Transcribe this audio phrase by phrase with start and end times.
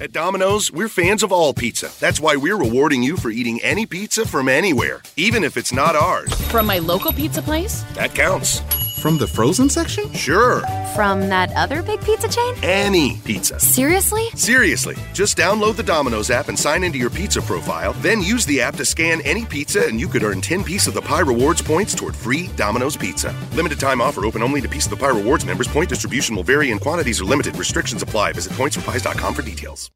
[0.00, 1.92] At Domino's, we're fans of all pizza.
[2.00, 5.94] That's why we're rewarding you for eating any pizza from anywhere, even if it's not
[5.94, 6.32] ours.
[6.48, 7.82] From my local pizza place?
[7.92, 8.62] That counts.
[9.00, 10.12] From the frozen section?
[10.12, 10.60] Sure.
[10.94, 12.54] From that other big pizza chain?
[12.62, 13.58] Any pizza.
[13.58, 14.28] Seriously?
[14.34, 14.94] Seriously.
[15.14, 17.94] Just download the Domino's app and sign into your pizza profile.
[17.94, 20.92] Then use the app to scan any pizza, and you could earn 10 Piece of
[20.92, 23.34] the Pie Rewards points toward free Domino's pizza.
[23.54, 25.66] Limited time offer open only to Piece of the Pie Rewards members.
[25.66, 27.56] Point distribution will vary and quantities are limited.
[27.56, 28.34] Restrictions apply.
[28.34, 29.90] Visit pointsforpies.com for details.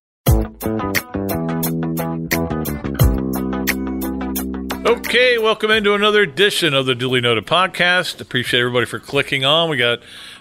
[4.85, 8.21] Okay, welcome into another edition of the Duly Noted podcast.
[8.21, 9.71] Appreciate everybody for clicking on.
[9.71, 10.01] We got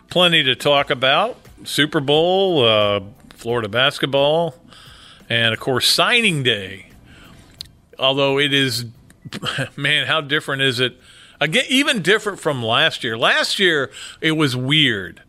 [0.09, 4.55] plenty to talk about Super Bowl, uh, Florida basketball,
[5.29, 6.87] and of course, signing day.
[7.97, 8.83] Although it is,
[9.77, 10.99] man, how different is it?
[11.39, 13.17] Again, even different from last year.
[13.17, 15.23] Last year, it was weird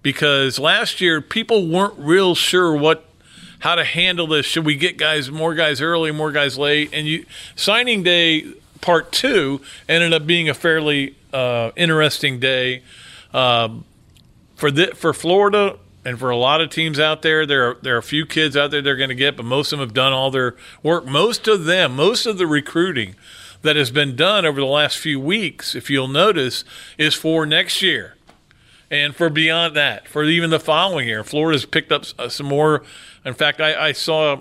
[0.00, 3.09] because last year people weren't real sure what
[3.60, 4.44] how to handle this.
[4.44, 6.90] Should we get guys more guys early, more guys late?
[6.92, 7.24] And you
[7.54, 12.82] signing day part two ended up being a fairly uh, interesting day
[13.32, 13.84] um,
[14.56, 17.46] for the, for Florida and for a lot of teams out there.
[17.46, 19.72] There are there are a few kids out there they're going to get, but most
[19.72, 21.06] of them have done all their work.
[21.06, 23.14] Most of them, most of the recruiting
[23.62, 26.64] that has been done over the last few weeks, if you'll notice,
[26.96, 28.14] is for next year
[28.90, 31.22] and for beyond that, for even the following year.
[31.22, 32.82] Florida's picked up uh, some more.
[33.24, 34.40] In fact, I, I saw,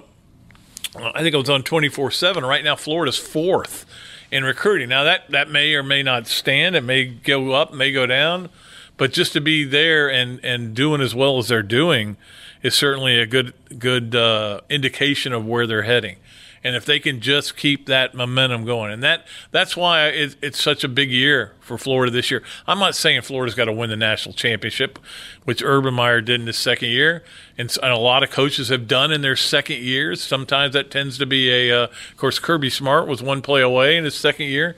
[0.95, 2.43] I think it was on 24 7.
[2.43, 3.85] Right now, Florida's fourth
[4.31, 4.89] in recruiting.
[4.89, 6.75] Now, that, that may or may not stand.
[6.75, 8.49] It may go up, may go down.
[8.97, 12.17] But just to be there and, and doing as well as they're doing
[12.61, 16.17] is certainly a good good uh, indication of where they're heading
[16.63, 20.61] and if they can just keep that momentum going, and that that's why it, it's
[20.61, 22.43] such a big year for Florida this year.
[22.67, 24.99] I'm not saying Florida's got to win the national championship,
[25.45, 27.23] which Urban Meyer did in his second year,
[27.57, 30.21] and, and, a lot of coaches have done in their second years.
[30.21, 33.97] Sometimes that tends to be a, uh, of course, Kirby Smart was one play away
[33.97, 34.75] in his second year,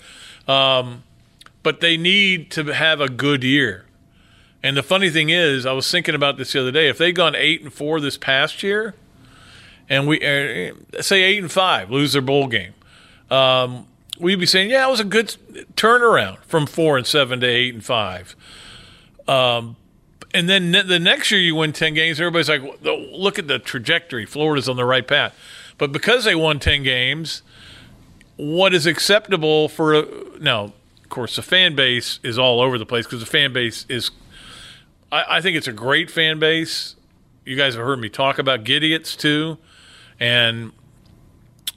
[0.48, 1.04] um,
[1.64, 3.86] but they need to have a good year.
[4.64, 6.88] And the funny thing is, I was thinking about this the other day.
[6.88, 8.94] If they'd gone eight and four this past year,
[9.92, 12.74] and we uh, say eight and five lose their bowl game,
[13.30, 13.86] um,
[14.18, 15.36] we'd be saying, yeah, it was a good
[15.76, 18.34] turnaround from four and seven to eight and five.
[19.28, 19.76] Um,
[20.34, 24.26] and then the next year you win 10 games, everybody's like, look at the trajectory.
[24.26, 25.38] Florida's on the right path.
[25.78, 27.42] But because they won 10 games,
[28.38, 30.06] what is acceptable for a,
[30.40, 30.72] now,
[31.04, 34.10] of course, the fan base is all over the place because the fan base is,
[35.12, 36.96] I, I, think it's a great fan base.
[37.44, 39.58] You guys have heard me talk about Gidiots too
[40.22, 40.72] and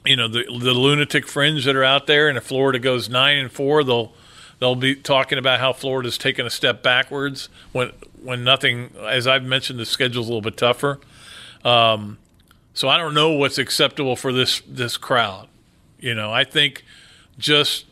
[0.05, 2.29] you know the the lunatic fringe that are out there.
[2.29, 4.13] And if Florida goes nine and four, they'll
[4.59, 7.91] they'll be talking about how Florida's taken a step backwards when
[8.23, 8.91] when nothing.
[9.01, 11.01] As I've mentioned, the schedule's a little bit tougher.
[11.65, 12.19] Um,
[12.73, 15.47] so I don't know what's acceptable for this this crowd.
[15.99, 16.85] You know, I think
[17.39, 17.85] just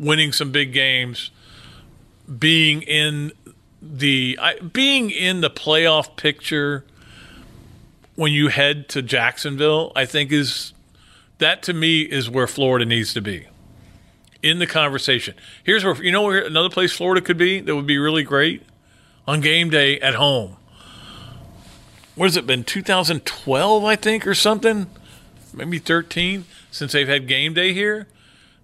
[0.00, 1.30] winning some big games,
[2.38, 3.32] being in
[3.82, 6.86] the I, being in the playoff picture
[8.16, 10.72] when you head to Jacksonville, I think is
[11.38, 13.46] that to me is where Florida needs to be
[14.42, 15.34] in the conversation.
[15.62, 18.62] Here's where you know where another place Florida could be that would be really great
[19.26, 20.56] on game day at home.
[22.14, 22.62] What has it been?
[22.62, 24.88] 2012, I think, or something,
[25.52, 28.06] maybe 13 since they've had game day here.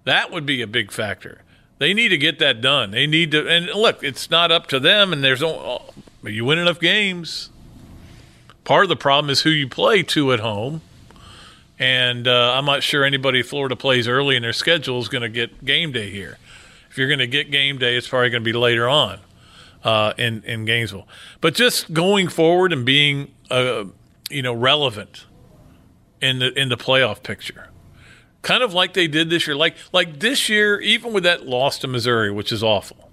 [0.05, 1.41] That would be a big factor.
[1.77, 2.91] They need to get that done.
[2.91, 5.11] They need to, and look, it's not up to them.
[5.11, 5.81] And there's no,
[6.23, 7.49] you win enough games
[8.63, 10.81] Part of the problem is who you play to at home.
[11.79, 15.29] And uh, I'm not sure anybody Florida plays early in their schedule is going to
[15.29, 16.37] get game day here.
[16.91, 19.19] If you're going to get game day, it's probably going to be later on
[19.83, 21.07] uh, in in Gainesville.
[21.39, 23.85] But just going forward and being uh,
[24.29, 25.25] you know relevant
[26.21, 27.69] in the in the playoff picture,
[28.41, 29.55] kind of like they did this year.
[29.55, 33.09] Like like this year, even with that loss to Missouri, which is awful.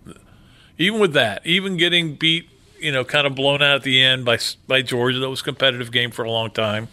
[0.76, 2.50] Even with that, even getting beat
[2.80, 5.18] you know, kind of blown out at the end by by Georgia.
[5.18, 6.88] That was a competitive game for a long time.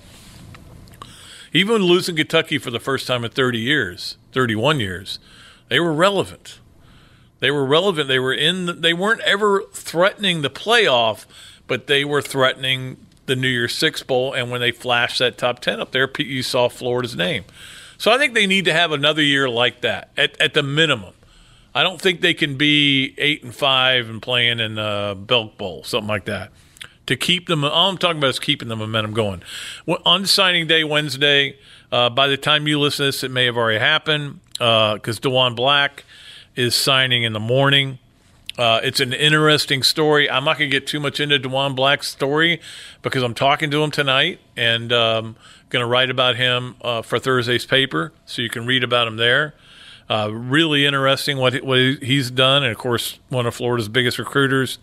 [1.53, 5.19] Even losing Kentucky for the first time in 30 years, 31 years,
[5.69, 6.59] they were relevant.
[7.39, 8.07] They were relevant.
[8.07, 8.65] They were in.
[8.65, 11.25] The, they weren't ever threatening the playoff,
[11.67, 14.33] but they were threatening the New Year's Six bowl.
[14.33, 17.45] And when they flashed that top ten up there, you saw Florida's name.
[17.97, 21.13] So I think they need to have another year like that at, at the minimum.
[21.75, 25.83] I don't think they can be eight and five and playing in the Belk Bowl,
[25.83, 26.51] something like that.
[27.07, 29.43] To keep them, all I'm talking about is keeping the momentum going.
[30.05, 31.57] On signing day Wednesday,
[31.91, 35.21] uh, by the time you listen to this, it may have already happened because uh,
[35.21, 36.05] Diwun Black
[36.55, 37.99] is signing in the morning.
[38.57, 40.29] Uh, it's an interesting story.
[40.29, 42.61] I'm not going to get too much into Diwun Black's story
[43.01, 45.35] because I'm talking to him tonight and um,
[45.69, 49.17] going to write about him uh, for Thursday's paper, so you can read about him
[49.17, 49.55] there.
[50.09, 54.77] Uh, really interesting what what he's done, and of course, one of Florida's biggest recruiters.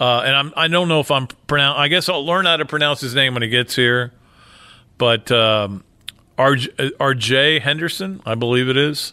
[0.00, 1.78] Uh, and I'm, I don't know if I'm pronounce.
[1.78, 4.12] I guess I'll learn how to pronounce his name when he gets here.
[4.96, 5.84] But um,
[6.36, 9.12] RJ, RJ Henderson, I believe it is.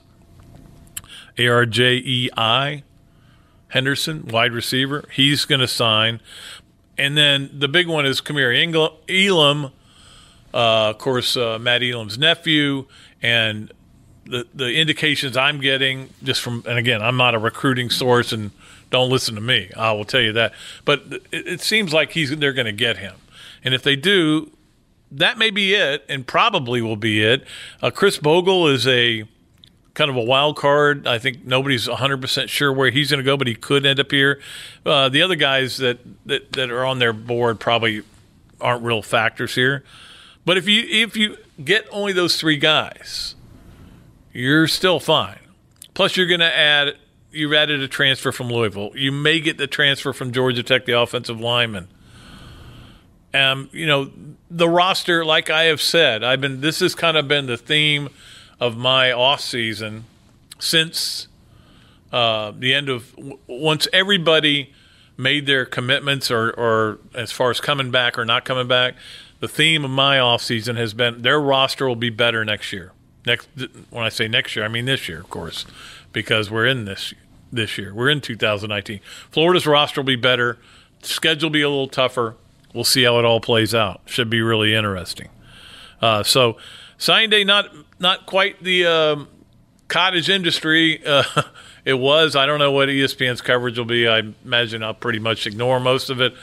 [1.37, 2.83] A R J E I
[3.69, 5.05] Henderson, wide receiver.
[5.11, 6.21] He's going to sign.
[6.97, 8.53] And then the big one is Kaiir
[9.09, 9.65] Elam,
[10.53, 12.85] uh, of course, uh, Matt Elam's nephew.
[13.21, 13.71] And
[14.25, 18.51] the, the indications I'm getting just from, and again, I'm not a recruiting source and
[18.89, 19.71] don't listen to me.
[19.75, 20.53] I will tell you that.
[20.83, 23.15] But it, it seems like he's they're going to get him.
[23.63, 24.51] And if they do,
[25.11, 27.45] that may be it, and probably will be it.
[27.81, 29.23] Uh, Khris Bogle is a
[29.93, 31.07] kind of a wild card.
[31.07, 34.11] I think nobody's 100% sure where he's going to go, but he could end up
[34.11, 34.41] here.
[34.85, 38.03] Uh, the other guys that, that, that are on their board probably
[38.59, 39.83] aren't real factors here.
[40.45, 43.35] But if you if you get only those three guys,
[44.35, 45.39] you're still fine.
[45.93, 46.97] Plus, you're going to add
[47.31, 48.91] you've added a transfer from Louisville.
[48.93, 51.87] You may get the transfer from Georgia Tech, the offensive lineman.
[53.33, 54.11] Um, you know,
[54.51, 58.09] the roster, like I have said, I've been this has kind of been the theme
[58.59, 60.05] of my off season
[60.59, 61.27] since
[62.11, 63.15] uh, the end of
[63.47, 64.73] once everybody
[65.17, 68.95] made their commitments or, or as far as coming back or not coming back,
[69.39, 72.91] the theme of my off season has been their roster will be better next year.
[73.25, 73.47] Next,
[73.89, 75.65] when I say next year, I mean this year, of course,
[76.13, 77.13] because we're in this
[77.51, 77.93] this year.
[77.93, 78.99] We're in 2019.
[79.31, 80.57] Florida's roster will be better.
[81.01, 82.35] Schedule will be a little tougher.
[82.73, 84.01] We'll see how it all plays out.
[84.05, 85.29] Should be really interesting.
[86.01, 86.57] Uh, so,
[86.97, 87.69] signing day not
[87.99, 89.27] not quite the um,
[89.87, 91.23] cottage industry uh,
[91.85, 92.35] it was.
[92.35, 94.07] I don't know what ESPN's coverage will be.
[94.07, 96.33] I imagine I'll pretty much ignore most of it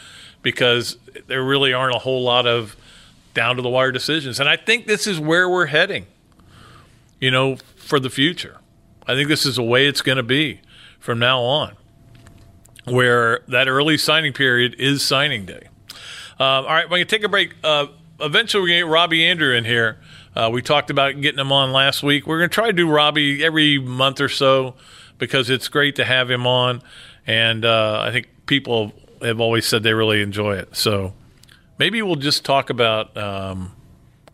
[0.40, 0.96] because
[1.26, 2.76] there really aren't a whole lot of
[3.34, 4.40] down to the wire decisions.
[4.40, 6.06] And I think this is where we're heading.
[7.22, 8.58] You know, for the future.
[9.06, 10.60] I think this is the way it's going to be
[10.98, 11.76] from now on,
[12.84, 15.68] where that early signing period is signing day.
[16.40, 17.54] Uh, all right, we're going to take a break.
[17.62, 17.86] Uh,
[18.20, 19.98] eventually, we're going to get Robbie Andreu in here.
[20.34, 22.26] Uh, we talked about getting him on last week.
[22.26, 24.74] We're going to try to do Robbie every month or so
[25.18, 26.82] because it's great to have him on.
[27.24, 30.74] And uh, I think people have always said they really enjoy it.
[30.74, 31.14] So
[31.78, 33.16] maybe we'll just talk about.
[33.16, 33.76] Um,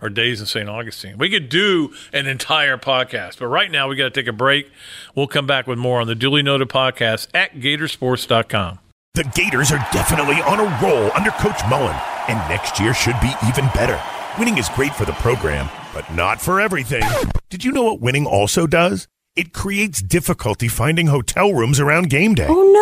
[0.00, 0.68] our days in St.
[0.68, 1.18] Augustine.
[1.18, 4.70] We could do an entire podcast, but right now we got to take a break.
[5.14, 8.78] We'll come back with more on the duly noted podcast at Gatorsports.com.
[9.14, 11.96] The Gators are definitely on a roll under Coach Mullen,
[12.28, 14.00] and next year should be even better.
[14.38, 17.02] Winning is great for the program, but not for everything.
[17.50, 19.08] Did you know what winning also does?
[19.36, 22.46] It creates difficulty finding hotel rooms around game day.
[22.48, 22.72] Oh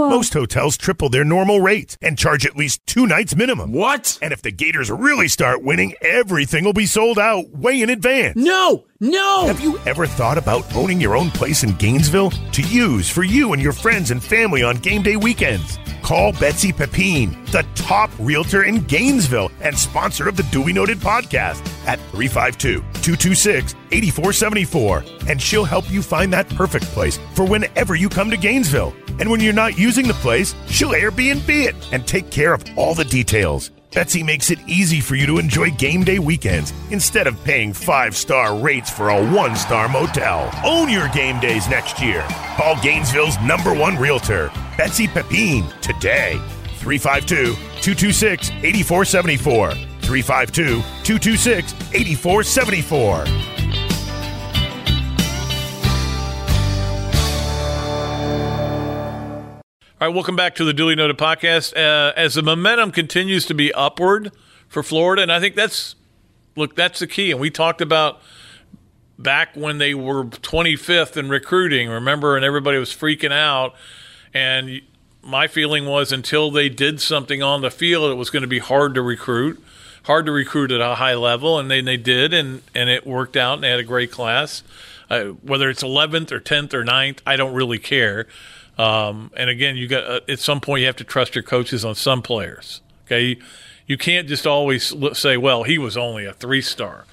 [0.00, 0.08] no!
[0.10, 3.72] Most hotels triple their normal rates and charge at least two nights minimum.
[3.72, 4.18] What?
[4.20, 8.34] And if the Gators really start winning, everything will be sold out way in advance.
[8.36, 8.86] No!
[8.98, 9.46] No!
[9.46, 13.52] Have you ever thought about owning your own place in Gainesville to use for you
[13.52, 15.78] and your friends and family on game day weekends?
[16.04, 21.66] Call Betsy Pepine, the top realtor in Gainesville and sponsor of the Duly Noted podcast
[21.86, 25.04] at 352 226 8474.
[25.30, 28.94] And she'll help you find that perfect place for whenever you come to Gainesville.
[29.18, 32.94] And when you're not using the place, she'll Airbnb it and take care of all
[32.94, 33.70] the details.
[33.94, 38.16] Betsy makes it easy for you to enjoy game day weekends instead of paying five
[38.16, 40.50] star rates for a one star motel.
[40.64, 42.26] Own your game days next year.
[42.56, 46.40] Call Gainesville's number one realtor, Betsy Pepine, today.
[46.78, 49.70] 352 226 8474.
[50.02, 53.53] 352 226 8474.
[60.00, 61.72] All right, welcome back to the Duly Noted podcast.
[61.76, 64.32] Uh, as the momentum continues to be upward
[64.66, 65.94] for Florida, and I think that's
[66.56, 67.30] look, that's the key.
[67.30, 68.20] And we talked about
[69.20, 73.76] back when they were 25th in recruiting, remember, and everybody was freaking out.
[74.34, 74.82] And
[75.22, 78.58] my feeling was until they did something on the field, it was going to be
[78.58, 79.62] hard to recruit,
[80.02, 83.36] hard to recruit at a high level, and then they did, and and it worked
[83.36, 84.64] out, and they had a great class.
[85.08, 88.26] Uh, whether it's 11th or 10th or 9th, I don't really care.
[88.78, 91.84] Um, and again, you got uh, at some point you have to trust your coaches
[91.84, 92.80] on some players.
[93.06, 93.38] Okay,
[93.86, 97.04] you can't just always say, "Well, he was only a three star."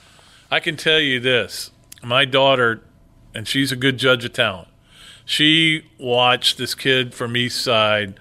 [0.49, 1.71] I can tell you this:
[2.03, 2.81] my daughter,
[3.35, 4.69] and she's a good judge of talent.
[5.25, 8.19] She watched this kid from East Side,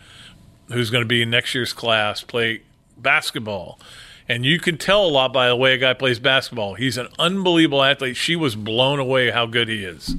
[0.69, 2.63] who's going to be in next year's class, play
[2.97, 3.81] basketball.
[4.29, 6.75] And you can tell a lot by the way a guy plays basketball.
[6.75, 8.17] He's an unbelievable athlete.
[8.17, 10.15] She was blown away how good he is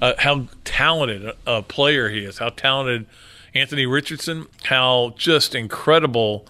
[0.00, 3.06] uh, how talented a player he is, how talented
[3.54, 6.46] Anthony Richardson, how just incredible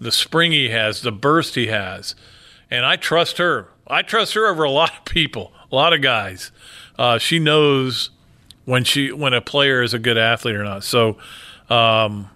[0.00, 2.14] the spring he has, the burst he has.
[2.70, 3.68] And I trust her.
[3.86, 6.50] I trust her over a lot of people, a lot of guys.
[6.98, 8.10] Uh, she knows
[8.64, 10.84] when she when a player is a good athlete or not.
[10.84, 11.16] So,
[11.70, 12.28] um,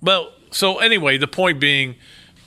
[0.00, 1.94] well, so anyway, the point being,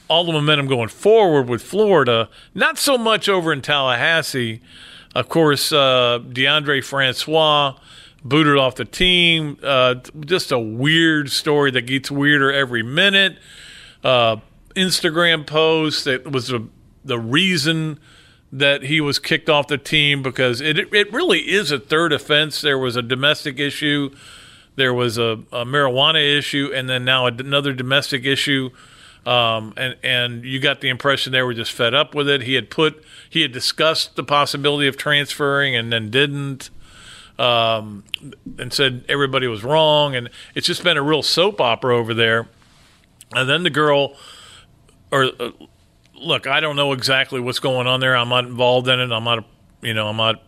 [0.08, 4.62] all the momentum going forward with Florida, not so much over in Tallahassee.
[5.16, 7.76] Of course, uh, Deondre Francois
[8.24, 9.58] booted off the team.
[9.64, 13.38] Uh, just a weird story that gets weirder every minute.
[14.04, 14.38] Uh,
[14.76, 16.68] Instagram post that was a,
[17.06, 17.98] the reason
[18.52, 22.62] that he was kicked off the team because it it really is a third offense.
[22.62, 24.12] There was a domestic issue,
[24.76, 28.70] there was a, a marijuana issue, and then now another domestic issue.
[29.26, 32.44] Um, and and you got the impression they were just fed up with it.
[32.44, 36.70] He had put he had discussed the possibility of transferring and then didn't,
[37.40, 38.04] um,
[38.60, 40.16] and said everybody was wrong.
[40.16, 42.48] And it's just been a real soap opera over there.
[43.34, 44.16] And then the girl,
[45.12, 45.52] or uh,
[46.14, 48.16] look, I don't know exactly what's going on there.
[48.16, 49.12] I'm not involved in it.
[49.12, 49.44] I'm not,
[49.82, 50.44] you know, I'm not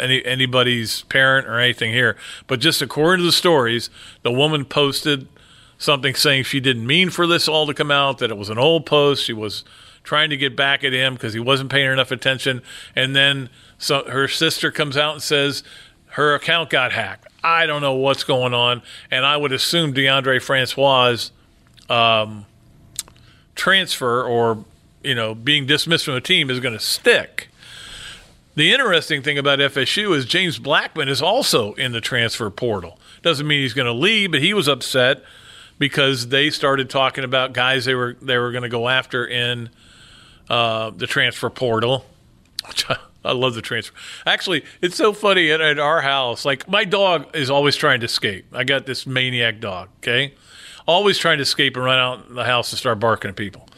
[0.00, 2.16] any anybody's parent or anything here.
[2.46, 3.90] But just according to the stories,
[4.22, 5.28] the woman posted
[5.82, 8.58] something saying she didn't mean for this all to come out, that it was an
[8.58, 9.24] old post.
[9.24, 9.64] She was
[10.04, 12.62] trying to get back at him because he wasn't paying her enough attention.
[12.94, 15.64] And then so her sister comes out and says
[16.10, 17.26] her account got hacked.
[17.42, 18.82] I don't know what's going on.
[19.10, 21.30] And I would assume Deondre Francois'
[21.88, 22.46] um,
[23.54, 24.64] transfer or,
[25.02, 27.48] you know, being dismissed from the team is going to stick.
[28.54, 32.98] The interesting thing about FSU is James Blackman is also in the transfer portal.
[33.22, 35.22] Doesn't mean he's going to leave, but he was upset
[35.82, 39.68] because they started talking about guys they were they were going to go after in
[40.48, 42.04] uh, the transfer portal.
[43.24, 43.92] I love the transfer.
[44.24, 46.44] Actually, it's so funny at, at, our house.
[46.44, 48.46] Like my dog is always trying to escape.
[48.52, 49.88] I got this maniac dog.
[49.98, 50.34] Okay,
[50.86, 53.68] always trying to escape and run out the house and start barking at people.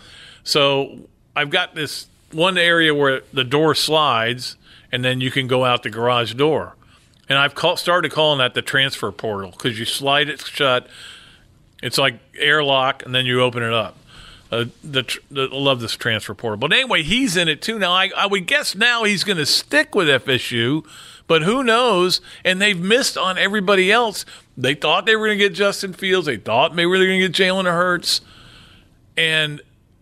[0.43, 4.57] So I've got this one area where the door slides,
[4.93, 6.77] and then you can go out the garage door.
[7.31, 10.87] And I've call, started calling that the transfer portal because you slide it shut
[11.85, 13.99] it's like airlock, and then you open it up.
[14.51, 16.57] Uh, the, the, I love this transfer portal.
[16.57, 17.79] But anyway, he's in it too.
[17.79, 20.87] Now, I, I would guess now he's going to stick with FSU,
[21.27, 22.23] but who knows?
[22.43, 24.25] And they've missed on everybody else.
[24.57, 26.25] They thought they were going to get Justin Fields.
[26.25, 28.23] They thought maybe they were going to get Jalen Hurts.
[29.19, 29.61] And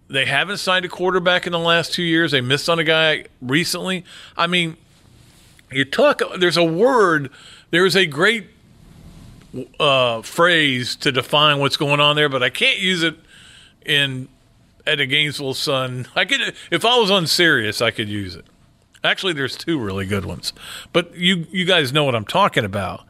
[0.08, 2.30] they haven't signed a quarterback in the last two years.
[2.30, 4.04] They missed on a guy recently.
[4.36, 4.76] I mean,
[5.72, 7.30] you talk, there's a word,
[7.70, 8.51] there's a great
[9.78, 13.16] uh, phrase to define what's going on there, but I can't use it
[13.84, 14.28] in
[14.86, 16.08] at a Gainesville Sun.
[16.14, 18.46] I could if I was on unserious, I could use it.
[19.04, 20.52] Actually, there's two really good ones,
[20.92, 23.04] but you you guys know what I'm talking about.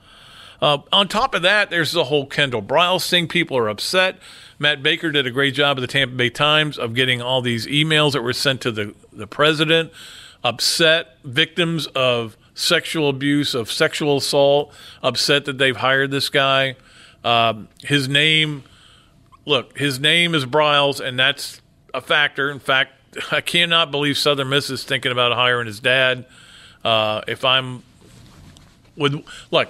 [0.61, 3.27] Uh, on top of that, there's the whole Kendall Briles thing.
[3.27, 4.19] People are upset.
[4.61, 7.67] Matt Baker did a great job at the Tampa Bay Times of getting all these
[7.67, 9.91] emails that were sent to the, the president,
[10.45, 16.77] upset victims of sexual abuse, of sexual assault, upset that they've hired this guy.
[17.25, 18.65] Um, his name,
[19.47, 21.61] look, his name is Briles, and that's
[21.95, 22.51] a factor.
[22.51, 22.93] In fact,
[23.33, 26.27] I cannot believe Southern Miss is thinking about hiring his dad.
[26.85, 27.83] Uh, if I'm
[28.97, 29.69] with, look,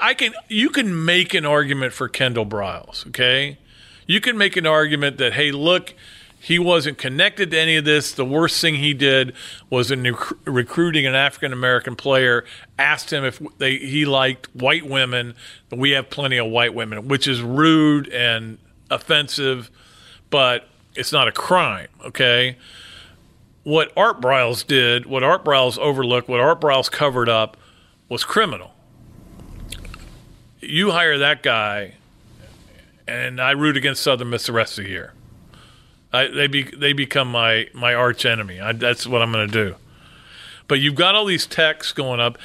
[0.00, 3.58] I can, you can make an argument for Kendall Briles, okay?
[4.06, 5.94] You can make an argument that, hey, look,
[6.42, 8.12] he wasn't connected to any of this.
[8.12, 9.34] The worst thing he did
[9.68, 12.46] was in rec- recruiting an African American player.
[12.78, 15.34] Asked him if they, he liked white women.
[15.70, 18.56] We have plenty of white women, which is rude and
[18.90, 19.70] offensive,
[20.30, 21.88] but it's not a crime.
[22.06, 22.56] Okay.
[23.62, 27.58] What Art Briles did, what Art Briles overlooked, what Art Briles covered up,
[28.08, 28.70] was criminal.
[30.60, 31.96] You hire that guy,
[33.06, 35.12] and I root against Southern Miss the rest of the year.
[36.12, 38.60] I, they be, they become my my arch enemy.
[38.60, 39.76] I, that's what I'm going to do.
[40.68, 42.38] But you've got all these texts going up,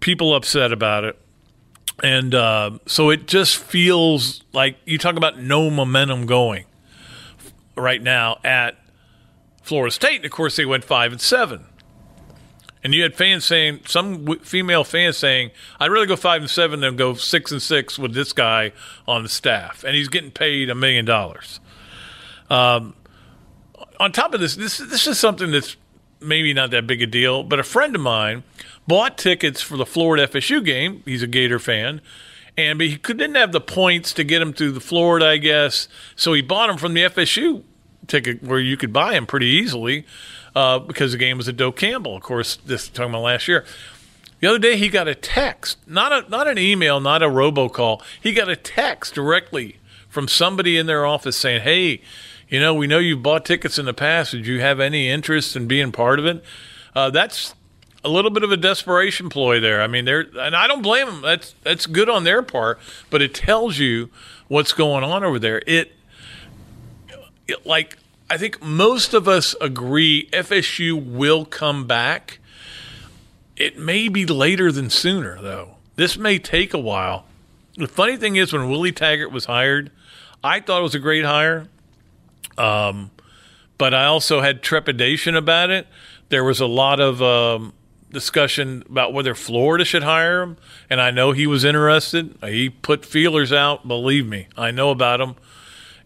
[0.00, 1.18] people upset about it,
[2.02, 6.64] and uh, so it just feels like you talk about no momentum going
[7.76, 8.76] right now at
[9.62, 10.16] Florida State.
[10.16, 11.66] And of course, they went five and seven.
[12.82, 16.80] And you had fans saying, some female fans saying, I'd rather go five and seven
[16.80, 18.72] than go six and six with this guy
[19.06, 19.84] on the staff.
[19.84, 21.60] And he's getting paid a million dollars.
[22.50, 22.94] Um,
[23.98, 25.76] on top of this, this this is something that's
[26.20, 28.42] maybe not that big a deal, but a friend of mine
[28.86, 31.02] bought tickets for the Florida FSU game.
[31.04, 32.00] He's a Gator fan.
[32.56, 35.88] And but he didn't have the points to get him to the Florida, I guess.
[36.16, 37.62] So he bought them from the FSU
[38.06, 40.04] ticket where you could buy them pretty easily
[40.54, 42.16] uh, because the game was at Doak Campbell.
[42.16, 43.64] Of course, this talking about last year.
[44.40, 48.02] The other day he got a text, not a not an email, not a robocall.
[48.20, 49.76] He got a text directly
[50.08, 52.00] from somebody in their office saying, "Hey,
[52.50, 54.32] you know, we know you've bought tickets in the past.
[54.32, 56.44] Did you have any interest in being part of it?"
[56.94, 57.54] Uh, that's
[58.04, 59.80] a little bit of a desperation ploy there.
[59.80, 61.22] I mean, they're and I don't blame them.
[61.22, 62.78] That's that's good on their part,
[63.08, 64.10] but it tells you
[64.48, 65.62] what's going on over there.
[65.66, 65.92] It,
[67.46, 72.38] it like I think most of us agree FSU will come back.
[73.56, 75.76] It may be later than sooner, though.
[75.96, 77.26] This may take a while.
[77.76, 79.90] The funny thing is, when Willie Taggart was hired,
[80.42, 81.66] I thought it was a great hire.
[82.60, 83.10] Um,
[83.78, 85.86] but I also had trepidation about it.
[86.28, 87.72] There was a lot of um,
[88.10, 90.58] discussion about whether Florida should hire him,
[90.90, 92.36] and I know he was interested.
[92.42, 93.88] He put feelers out.
[93.88, 95.36] Believe me, I know about him.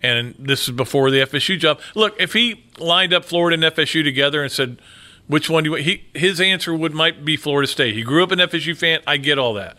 [0.03, 1.81] And this is before the FSU job.
[1.95, 4.81] Look, if he lined up Florida and FSU together and said,
[5.27, 7.95] "Which one do you want?" He, his answer would might be Florida State.
[7.95, 9.01] He grew up an FSU fan.
[9.07, 9.77] I get all that,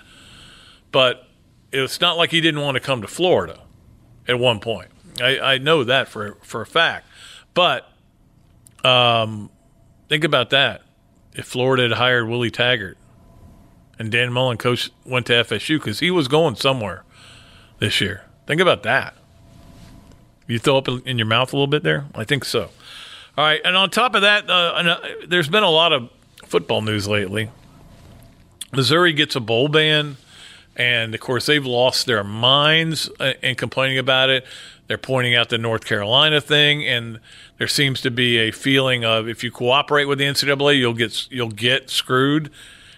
[0.91, 1.27] but
[1.71, 3.61] it's not like he didn't want to come to Florida
[4.27, 4.89] at one point.
[5.21, 7.07] I, I know that for for a fact.
[7.53, 7.89] But
[8.83, 9.49] um,
[10.09, 10.81] think about that
[11.33, 12.97] if Florida had hired Willie Taggart
[13.97, 17.03] and Dan Mullen coach went to FSU because he was going somewhere
[17.79, 18.23] this year.
[18.45, 19.15] Think about that.
[20.47, 22.05] You throw up in your mouth a little bit there?
[22.13, 22.69] I think so.
[23.37, 26.09] All right, and on top of that, uh, uh, there's been a lot of
[26.45, 27.49] football news lately.
[28.71, 30.17] Missouri gets a bowl ban,
[30.75, 34.45] and of course they've lost their minds uh, in complaining about it.
[34.87, 37.19] They're pointing out the North Carolina thing, and
[37.57, 41.31] there seems to be a feeling of if you cooperate with the NCAA, you'll get
[41.31, 42.51] you'll get screwed,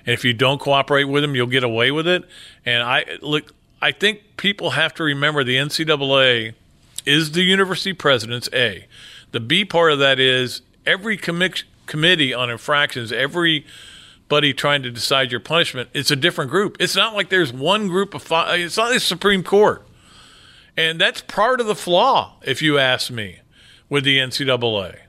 [0.06, 2.24] and if you don't cooperate with them, you'll get away with it.
[2.66, 6.54] And I look, I think people have to remember the NCAA
[7.06, 8.86] is the university president's A.
[9.32, 15.32] The B part of that is every commi- committee on infractions, everybody trying to decide
[15.32, 16.76] your punishment, it's a different group.
[16.82, 18.60] It's not like there's one group of five.
[18.60, 19.87] It's not the Supreme Court.
[20.78, 23.40] And that's part of the flaw, if you ask me,
[23.90, 25.00] with the NCAA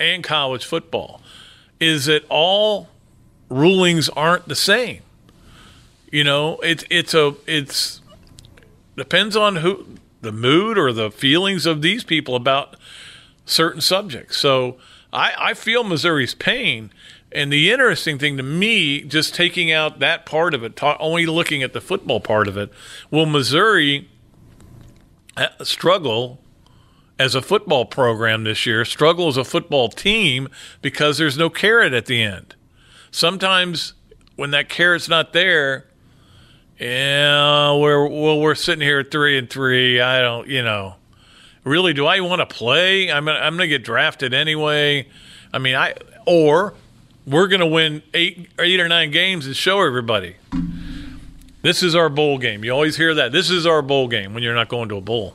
[0.00, 1.20] and college football,
[1.78, 2.88] is that all
[3.50, 5.02] rulings aren't the same.
[6.10, 8.00] You know, it's it's a it's
[8.96, 9.86] depends on who
[10.22, 12.76] the mood or the feelings of these people about
[13.44, 14.38] certain subjects.
[14.38, 14.78] So
[15.12, 16.90] I, I feel Missouri's pain.
[17.34, 21.24] And the interesting thing to me, just taking out that part of it, ta- only
[21.24, 22.70] looking at the football part of it,
[23.10, 24.08] will Missouri
[25.62, 26.40] struggle
[27.18, 30.48] as a football program this year, struggle as a football team
[30.80, 32.54] because there's no carrot at the end.
[33.10, 33.94] Sometimes
[34.36, 35.86] when that carrot's not there,
[36.78, 40.00] yeah, we're well, we're sitting here at three and three.
[40.00, 40.96] I don't, you know,
[41.64, 43.10] really, do I want to play?
[43.10, 45.06] I'm gonna, I'm to get drafted anyway.
[45.52, 45.94] I mean, I
[46.26, 46.74] or
[47.26, 50.36] we're to win eight, eight or nine games and show everybody
[51.62, 52.64] this is our bowl game.
[52.64, 53.32] You always hear that.
[53.32, 55.34] This is our bowl game when you're not going to a bowl.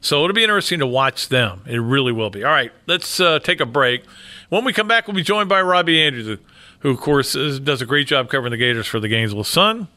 [0.00, 1.62] So it'll be interesting to watch them.
[1.66, 2.44] It really will be.
[2.44, 4.04] All right, let's uh, take a break.
[4.50, 6.38] When we come back, we'll be joined by Robbie Andrews,
[6.80, 9.88] who, of course, is, does a great job covering the Gators for the Gainesville Sun.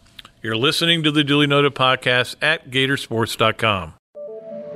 [0.42, 3.96] You're listening to the Duly Noted podcast at Gatorsports.com.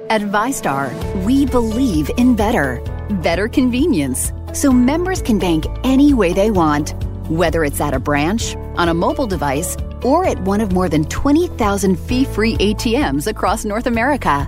[0.09, 2.81] At VyStar, we believe in better,
[3.21, 6.93] better convenience, so members can bank any way they want,
[7.29, 11.05] whether it's at a branch, on a mobile device or at one of more than
[11.05, 14.47] 20,000 fee free ATMs across North America.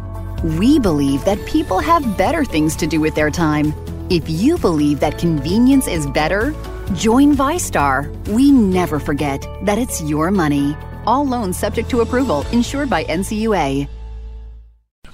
[0.60, 3.74] We believe that people have better things to do with their time.
[4.10, 6.54] If you believe that convenience is better,
[6.94, 8.12] join VyStar.
[8.28, 10.76] We never forget that it's your money.
[11.06, 13.88] All loans subject to approval, insured by NCUA.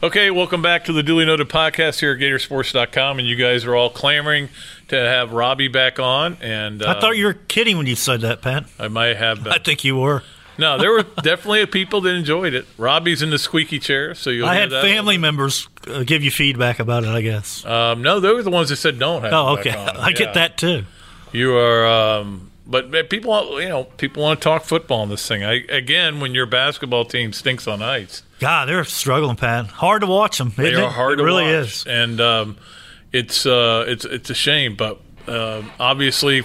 [0.01, 3.75] Okay, welcome back to the Duly Noted podcast here at Gatorsports.com, and you guys are
[3.75, 4.47] all clamoring
[4.87, 6.37] to have Robbie back on.
[6.39, 8.63] And uh, I thought you were kidding when you said that, Pat.
[8.79, 9.43] I might have.
[9.43, 9.51] Been.
[9.51, 10.23] I think you were.
[10.57, 12.65] No, there were definitely people that enjoyed it.
[12.77, 14.47] Robbie's in the squeaky chair, so you'll.
[14.47, 17.09] I had family members uh, give you feedback about it.
[17.09, 17.65] I guess.
[17.65, 19.33] Um, no, they were the ones that said don't have.
[19.33, 19.71] Oh, okay.
[19.75, 20.85] I get that too.
[21.33, 25.43] You are, um, but, people, you know, people want to talk football in this thing.
[25.43, 29.67] I, again, when your basketball team stinks on ice, God, they're struggling, Pat.
[29.67, 30.53] Hard to watch them.
[30.55, 30.91] They are it?
[30.91, 31.65] hard it really watch.
[31.65, 31.83] is.
[31.87, 32.57] and um,
[33.11, 36.43] it's uh, it's it's a shame, but uh, obviously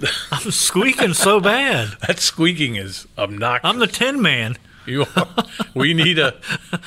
[0.32, 1.88] I'm squeaking so bad.
[2.06, 3.68] that squeaking is obnoxious.
[3.68, 4.56] I'm the Tin Man.
[4.86, 5.28] You are.
[5.74, 6.34] We need a.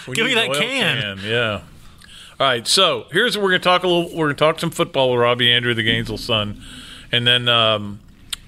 [0.08, 1.20] We Give me need an that oil can.
[1.24, 1.62] Yeah.
[2.40, 2.66] All right.
[2.66, 4.06] So here's what we're going to talk a little.
[4.06, 6.64] We're going to talk some football with Robbie Andreu, the Gainesville Sun,
[7.12, 8.00] and then um,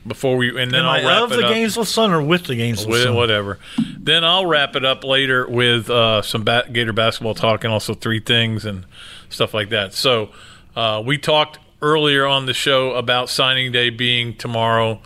[0.06, 1.54] before we and then Am I'll I wrap of it the up.
[1.54, 3.16] Gainesville Sun or with the Gainesville with Sun?
[3.16, 3.60] whatever.
[3.98, 7.94] Then I'll wrap it up later with uh, some ba- Gator basketball talk and also
[7.94, 8.86] three things and
[9.30, 9.94] stuff like that.
[9.94, 10.30] So
[10.76, 15.02] uh, we talked earlier on the show about signing day being tomorrow,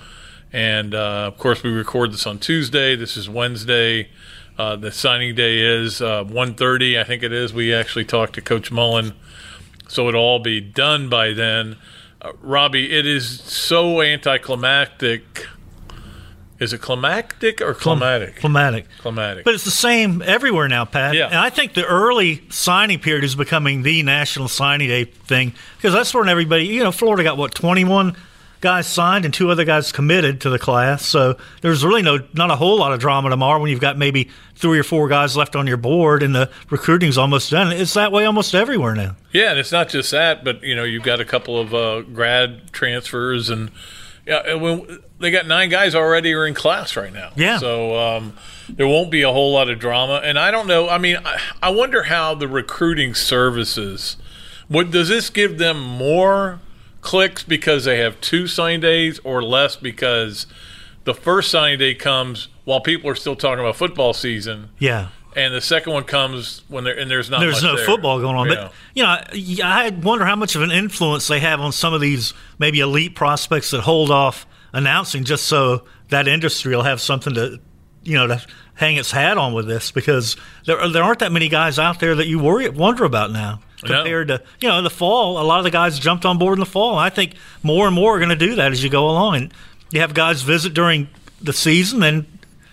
[0.53, 2.95] And uh, of course, we record this on Tuesday.
[2.95, 4.09] This is Wednesday.
[4.57, 7.53] Uh, the signing day is uh, 1.30, I think it is.
[7.53, 9.13] We actually talked to Coach Mullen,
[9.87, 11.77] so it'll all be done by then.
[12.21, 15.45] Uh, Robbie, it is so anticlimactic.
[16.59, 18.37] Is it climactic or climatic?
[18.37, 18.87] Climatic.
[18.97, 19.45] Climatic.
[19.45, 21.13] But it's the same everywhere now, Pat.
[21.13, 21.27] Yeah.
[21.27, 25.93] And I think the early signing period is becoming the national signing day thing because
[25.93, 28.15] that's when everybody, you know, Florida got what, 21
[28.67, 31.05] guys signed and two other guys committed to the class.
[31.05, 34.29] So there's really no, not a whole lot of drama tomorrow when you've got maybe
[34.55, 37.71] three or four guys left on your board and the recruiting's almost done.
[37.71, 39.15] It's that way almost everywhere now.
[39.31, 42.01] Yeah, and it's not just that, but you know, you've got a couple of uh,
[42.01, 43.71] grad transfers, and
[44.25, 47.31] yeah, and when, they got nine guys already are in class right now.
[47.37, 47.59] Yeah.
[47.59, 48.33] So um,
[48.69, 50.89] there won't be a whole lot of drama, and I don't know.
[50.89, 54.17] I mean, I, I wonder how the recruiting services.
[54.67, 56.59] What does this give them more
[57.07, 60.45] clicks because they have two sign days, or less because
[61.05, 65.07] the first signing day comes while people are still talking about football season, Yeah.
[65.33, 67.85] and the second one comes when there and there's not There's no there.
[67.85, 68.47] football going on.
[68.49, 68.55] Yeah.
[68.55, 71.93] But, you know, I, I wonder how much of an influence they have on some
[71.93, 76.99] of these maybe elite prospects that hold off announcing just so that industry will have
[76.99, 77.57] something to,
[78.07, 78.41] you know, to
[78.75, 82.15] hang its hat on with this because there, there aren't that many guys out there
[82.15, 83.59] that you worry wonder about now.
[83.83, 86.59] Compared to you know the fall, a lot of the guys jumped on board in
[86.59, 86.97] the fall.
[86.97, 89.53] I think more and more are going to do that as you go along, and
[89.91, 91.07] you have guys visit during
[91.39, 92.25] the season and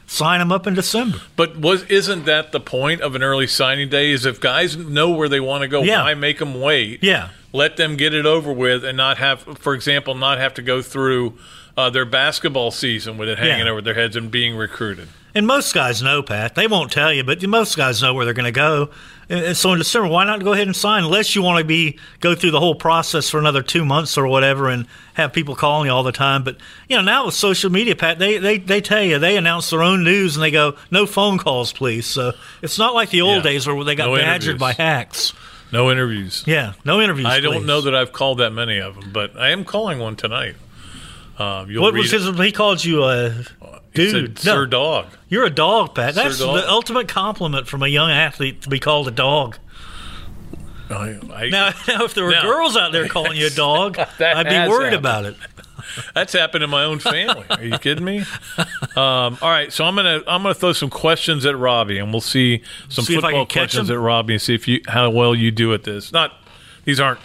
[0.07, 1.19] sign them up in December.
[1.37, 4.13] But was isn't that the point of an early signing day?
[4.13, 6.03] Is if guys know where they want to go, Yeah.
[6.05, 7.03] why make them wait?
[7.03, 7.29] Yeah.
[7.53, 10.81] let them get it over with, and not have, for example, not have to go
[10.81, 11.35] through
[11.77, 13.73] uh, their basketball season with it hanging Yeah.
[13.73, 15.09] over their heads and being recruited.
[15.37, 16.55] And most guys know, Pat.
[16.55, 18.91] They won't tell you, but most guys know where they're going to go.
[19.29, 21.03] And so in December, why not go ahead and sign?
[21.03, 24.27] Unless you want to be go through the whole process for another two months or
[24.29, 26.45] whatever, and have people calling you all the time.
[26.45, 29.71] But you know, now with social media, Pat, they they, they tell you they announce
[29.71, 32.07] their own news and they go, no phone calls, please.
[32.07, 33.51] So it's not like the old Yeah.
[33.51, 34.61] days where they got No badgered interviews.
[34.61, 35.33] by hacks.
[35.73, 36.45] No interviews.
[36.47, 37.27] Yeah, no interviews.
[37.27, 40.15] I don't know that I've called that many of them, but I am calling one
[40.15, 40.55] tonight.
[41.39, 42.21] Um, you'll What was it.
[42.21, 42.39] his?
[42.39, 43.45] He called you a He
[43.95, 44.39] dude.
[44.39, 45.07] said, Sir Dog.
[45.29, 46.15] you're a dog, Pat.
[46.15, 46.57] That's Dog.
[46.57, 49.59] the ultimate compliment from a young athlete to be called a dog.
[50.91, 53.99] I, I- Now, now if there were Now- girls out there calling you a dog,
[54.21, 54.95] I'd be worried happened.
[54.95, 55.37] about it.
[56.15, 57.45] That's happened in my own family.
[57.51, 58.21] Are you kidding me?
[58.97, 62.21] Um, all right, so I'm gonna I'm gonna throw some questions at Robbie, and we'll
[62.23, 65.75] see some See football questions at Robbie, and see if you how well you do
[65.75, 66.11] at this.
[66.11, 66.33] Not
[66.85, 67.21] these aren't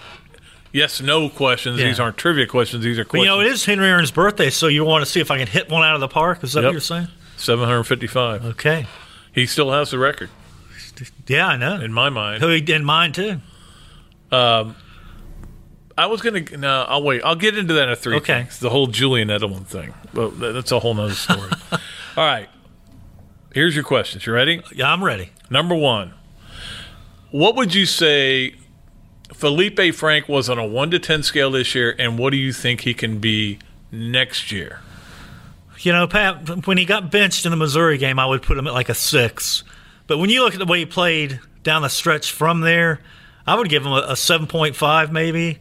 [0.71, 1.79] yes no questions.
[1.79, 1.87] Yeah.
[1.87, 2.83] These aren't trivia questions.
[2.83, 3.25] These are But questions.
[3.25, 5.47] you know, it is Henry Aaron's birthday, so you want to see if I can
[5.47, 6.43] hit one out of the park?
[6.43, 6.67] Is that Yep.
[6.67, 7.07] what you're saying?
[7.37, 8.45] 755.
[8.45, 8.85] Okay.
[9.31, 10.29] He still has the record
[11.27, 11.79] Yeah, I know.
[11.79, 12.41] in my mind.
[12.41, 13.39] Who in mine too.
[14.31, 14.75] Um,
[15.97, 16.85] I was gonna no.
[16.87, 17.21] I'll wait.
[17.25, 18.15] I'll get into that in a three.
[18.17, 18.43] Okay.
[18.43, 18.59] things.
[18.59, 19.93] The whole Julian Edelman thing.
[20.13, 21.49] Well, that's a whole nother story.
[21.71, 22.47] all right.
[23.53, 24.25] Here's your questions.
[24.25, 24.61] You ready?
[24.73, 25.31] Yeah, I'm ready.
[25.49, 26.13] Number one,
[27.31, 28.53] what would you say
[29.39, 32.51] Feleipe Frank was on a 1 to 10 scale this year, and what do you
[32.51, 33.57] think he can be
[33.89, 34.81] next year?
[35.79, 38.67] You know, Pat, when he got benched in the Missouri game, I would put him
[38.67, 39.63] at like a six.
[40.07, 42.99] But when you look at the way he played down the stretch from there,
[43.47, 45.59] I would give him a, a 7.5 maybe.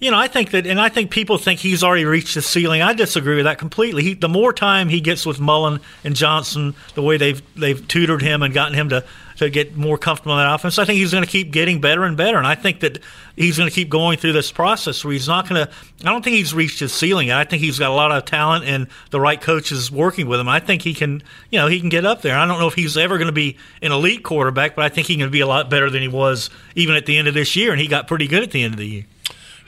[0.00, 2.80] You know, I think that, and I think people think he's already reached the ceiling.
[2.80, 4.04] I disagree with that completely.
[4.04, 8.22] He, the more time he gets with Mullen and Johnson, the way they've they've tutored
[8.22, 9.04] him and gotten him to
[9.38, 12.04] to get more comfortable in that offense, I think he's going to keep getting better
[12.04, 12.38] and better.
[12.38, 12.98] And I think that
[13.36, 15.72] he's going to keep going through this process where he's not going to.
[16.02, 17.30] I don't think he's reached his ceiling.
[17.30, 20.48] I think he's got a lot of talent and the right coaches working with him.
[20.48, 22.36] I think he can, you know, he can get up there.
[22.36, 25.06] I don't know if he's ever going to be an elite quarterback, but I think
[25.06, 27.54] he can be a lot better than he was even at the end of this
[27.54, 27.70] year.
[27.70, 29.04] And he got pretty good at the end of the year.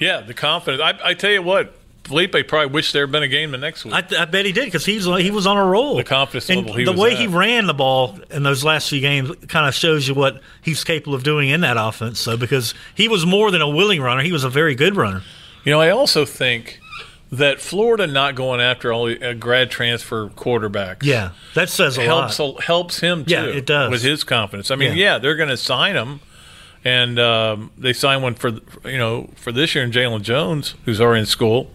[0.00, 0.82] Yeah, the confidence.
[0.82, 3.84] I, I tell you what, Feleipe probably wished there had been a game the next
[3.84, 3.94] week.
[3.94, 5.96] I, I bet he did because he's he was on a roll.
[5.96, 7.18] The confidence and level he the way at.
[7.18, 10.82] he ran the ball in those last few games kind of shows you what he's
[10.82, 12.18] capable of doing in that offense.
[12.18, 15.22] So because he was more than a willing runner, he was a very good runner.
[15.64, 16.80] you know, I also think
[17.32, 21.04] that Florida not going after all the uh, grad transfer quarterbacks.
[21.04, 22.64] Yeah, that says a helps lot.
[22.64, 23.32] helps him too.
[23.34, 23.88] Yeah, it does.
[23.90, 24.72] with his confidence.
[24.72, 25.12] I mean, Yeah.
[25.12, 26.18] yeah, they're going to sign him,
[26.84, 28.50] and um, they signed one for
[28.84, 31.70] you know for this year in Jalen Jones, who's already in school.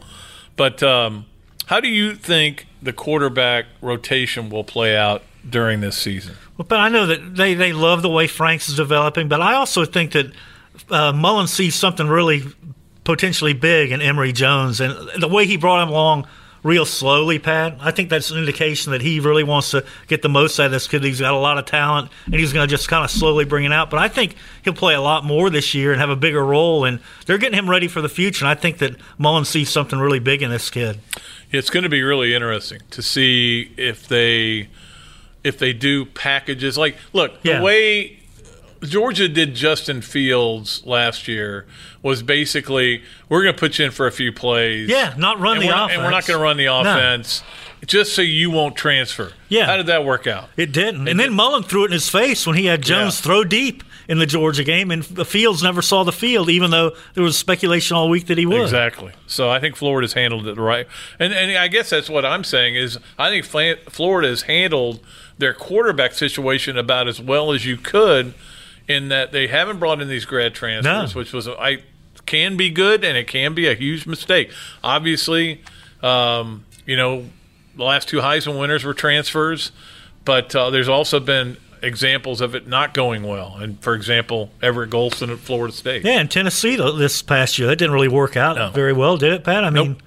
[0.56, 1.26] But um,
[1.68, 6.36] how do you think the quarterback rotation will play out during this season?
[6.58, 9.56] Well, but I know that they, they love the way Franks is developing, but I
[9.56, 10.32] also think that
[10.89, 12.44] uh, Mullen sees something really
[13.04, 16.28] potentially big in Emory Jones, and the way he brought him along
[16.65, 17.78] real slowly, Pat.
[17.80, 20.71] I think that's an indication that he really wants to get the most out of
[20.71, 21.04] this kid.
[21.04, 23.65] He's got a lot of talent, and he's going to just kind of slowly bring
[23.65, 23.91] it out.
[23.91, 26.84] But I think he'll play a lot more this year and have a bigger role,
[26.84, 28.43] and they're getting him ready for the future.
[28.45, 30.99] And I think that Mullen sees something really big in this kid.
[31.51, 34.67] It's going to be really interesting to see if they
[35.43, 37.60] if they do packages like look Yeah.
[37.60, 38.19] the way
[38.83, 41.65] Georgia did Justin Fields last year
[42.01, 44.89] was basically we're going to put you in for a few plays.
[44.89, 45.93] Yeah, not run the offense.
[45.93, 46.81] and we're not going to run the No.
[46.81, 47.43] offense
[47.85, 49.31] just so you won't transfer.
[49.49, 49.65] Yeah.
[49.65, 50.49] how did that work out?
[50.57, 51.07] It didn't.
[51.07, 53.23] and then Mullen threw it in his face when he had Jones Yeah.
[53.25, 56.91] throw deep in the Georgia game, and the Fields never saw the field, even though
[57.15, 58.61] there was speculation all week that he would.
[58.61, 59.11] Exactly.
[59.25, 60.88] So I think Florida's handled it right,
[61.19, 64.99] and and I guess that's what I'm saying is I think Fla- Florida has handled
[65.39, 68.35] their quarterback situation about as well as you could,
[68.88, 71.19] in that they haven't brought in these grad transfers, No.
[71.19, 71.80] which was I
[72.26, 74.52] can be good and it can be a huge mistake.
[74.84, 75.62] Obviously,
[76.02, 77.26] um, you know,
[77.76, 79.71] the last two Heisman winners were transfers,
[80.24, 83.58] but uh, there's also been examples of it not going well.
[83.60, 86.04] And for example, Everett Golson at Florida State.
[86.04, 88.69] Yeah, in Tennessee this past year, that didn't really work out No.
[88.71, 89.63] very well, did it, Pat?
[89.63, 90.02] I mean, Nope.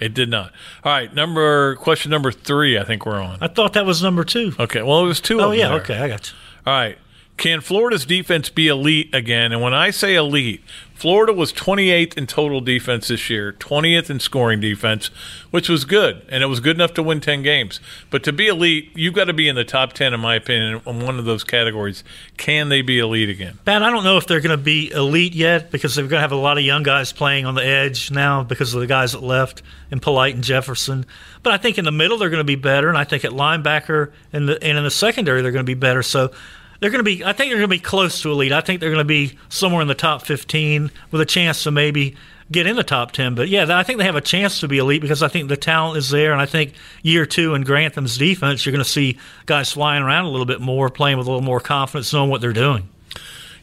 [0.00, 0.52] It did not.
[0.82, 2.76] All right, number question number three.
[2.76, 3.38] I think we're on.
[3.40, 4.52] I thought that was number two.
[4.58, 5.40] Okay, well it was two.
[5.40, 5.80] Oh yeah, there.
[5.80, 6.36] okay, I got you.
[6.66, 6.98] All right.
[7.36, 9.52] Can Florida's defense be elite again?
[9.52, 10.62] And when I say elite,
[10.94, 15.08] Florida was 28th in total defense this year, 20th in scoring defense,
[15.50, 17.80] which was good, and it was good enough to win 10 games.
[18.08, 20.80] But to be elite, you've got to be in the top 10, in my opinion,
[20.86, 22.04] in one of those categories.
[22.36, 23.58] Can they be elite again?
[23.64, 26.20] Pat, I don't know if they're going to be elite yet because they're going to
[26.20, 29.12] have a lot of young guys playing on the edge now because of the guys
[29.12, 31.04] that left and Polite and Jefferson.
[31.42, 33.32] But I think in the middle they're going to be better, and I think at
[33.32, 36.04] linebacker and, the, and in the secondary they're going to be better.
[36.04, 36.30] So
[36.80, 37.24] they're going to be.
[37.24, 38.52] I think they're going to be close to elite.
[38.52, 41.70] I think they're going to be somewhere in the top 15 with a chance to
[41.70, 42.16] maybe
[42.50, 43.34] get in the top 10.
[43.34, 45.56] But yeah, I think they have a chance to be elite because I think the
[45.56, 49.18] talent is there, and I think year two in Grantham's defense, you're going to see
[49.46, 52.40] guys flying around a little bit more, playing with a little more confidence, knowing what
[52.40, 52.88] they're doing.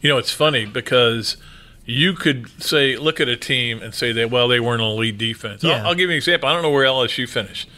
[0.01, 1.37] You know, it's funny because
[1.85, 5.17] you could say, look at a team and say that, well, they weren't an elite
[5.17, 5.63] defense.
[5.63, 5.77] Yeah.
[5.77, 6.49] I'll, I'll give you an example.
[6.49, 7.69] I don't know where LSU finished.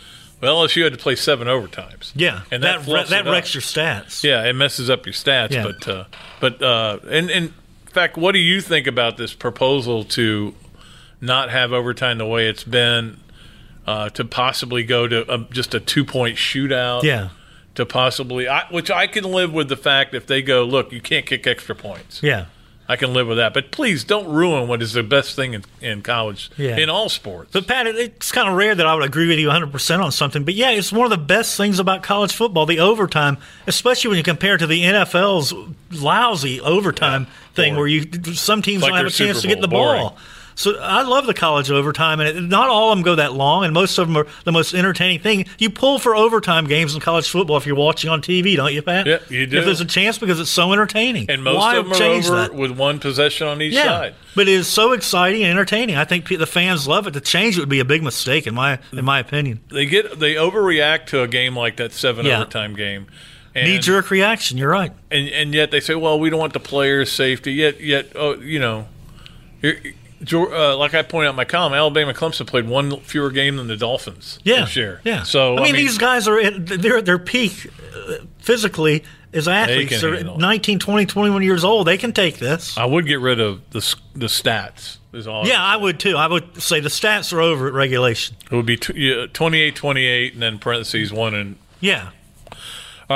[0.44, 2.12] Well, LSU had to play seven overtimes.
[2.16, 4.26] Yeah, and that that that, wrecks your stats.
[4.26, 5.52] Yeah, it messes up your stats.
[5.52, 5.64] Yeah.
[5.64, 6.04] But uh,
[6.42, 10.54] but uh, and, and in fact, what do you think about this proposal to
[11.22, 13.22] not have overtime the way it's been?
[13.88, 17.04] Uh, to possibly go to a, just a two point shootout.
[17.04, 17.30] Yeah.
[17.76, 21.02] To possibly, I, which I can live with the fact if they go, look, you
[21.02, 22.22] can't kick extra points.
[22.22, 22.46] Yeah.
[22.88, 23.54] I can live with that.
[23.54, 26.78] But please don't ruin what is the best thing in, in college, Yeah.
[26.78, 27.50] in all sports.
[27.54, 30.44] But Pat, it's kind of rare that I would agree with you 100% on something.
[30.44, 34.18] But yeah, it's one of the best things about college football, the overtime, especially when
[34.18, 35.54] you compare it to the NFL's
[35.92, 39.68] lousy overtime thing where you some teams Like don't have a chance to get the
[39.68, 40.18] Bowl, ball.
[40.56, 43.64] So I love the college overtime, and it, not all of them go that long,
[43.66, 45.46] and most of them are the most entertaining thing.
[45.58, 48.82] You pull for overtime games in college football if you're watching on TV, don't you,
[48.82, 49.08] Pat?
[49.08, 49.58] Yeah, you do.
[49.60, 51.30] If there's a chance because it's so entertaining.
[51.30, 52.54] and most Why of them are over that?
[52.56, 54.16] with one possession on each Yeah, side.
[54.36, 55.96] but it is so exciting and entertaining.
[55.96, 57.12] I think the fans love it.
[57.12, 59.60] To change it would be a big mistake, in my in my opinion.
[59.70, 62.42] They get they overreact to a game like that seven Yeah.
[62.42, 63.08] overtime game.
[63.56, 64.58] Knee jerk reaction.
[64.58, 64.92] You're right.
[65.12, 67.54] and and yet they say, well, we don't want the players' safety.
[67.54, 68.88] Yet yet oh, you know,
[69.62, 69.94] you're-
[70.32, 73.68] uh, like I pointed out in my column, Alabama Clemson played one fewer game than
[73.68, 75.02] the Dolphins Yeah, this year.
[75.04, 75.24] yeah.
[75.24, 80.02] So I mean, these guys are at their their peak uh, physically as athletes.
[80.02, 80.40] They're handle it.
[80.40, 81.88] 19, 20, 21 years old.
[81.88, 82.78] They can take this.
[82.78, 84.98] I would get rid of the the stats.
[85.12, 85.46] Is all.
[85.48, 86.16] yeah, I would too.
[86.18, 88.36] I would say the stats are over at regulation.
[88.50, 92.10] It would be t- 28 28 and then parentheses one and Yeah.
[92.52, 92.58] All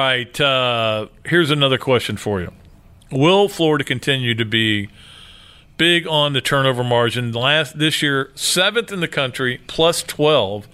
[0.02, 0.40] right.
[0.40, 2.52] Uh, here's another question for you.
[3.12, 4.90] Will Florida continue to be
[5.78, 7.32] big on the turnover margin?
[7.32, 10.68] Last this year, seventh in the country, plus twelve,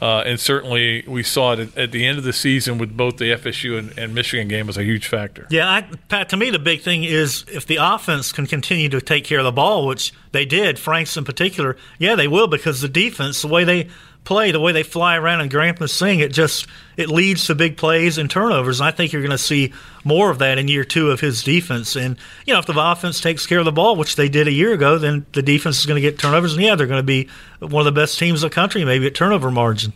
[0.00, 3.32] uh, and certainly we saw it at, the end of the season with both the
[3.32, 5.46] FSU and, and Michigan game was a huge factor.
[5.50, 6.30] Yeah, I, Pat.
[6.30, 9.44] To me, the big thing is if the offense can continue to take care of
[9.44, 11.76] the ball, which they did, Franks in particular.
[11.98, 13.88] Yeah, they will because the defense, the way they
[14.24, 17.54] play, the way they fly around, and Grantham is saying it just it leads to
[17.54, 18.80] big plays and turnovers.
[18.80, 19.72] And I think you're going to see
[20.04, 21.96] more of that in year two of his defense.
[21.96, 24.52] And you know, if the offense takes care of the ball, which they did a
[24.52, 26.52] year ago, then the defense is going to get turnovers.
[26.54, 27.28] And yeah, they're going to be
[27.60, 29.92] one of the best teams in the country, maybe at turnover margin.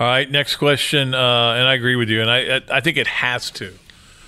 [0.00, 0.30] All right.
[0.30, 1.18] Next question, uh,
[1.54, 3.72] and I agree with you, and I I- think it has to.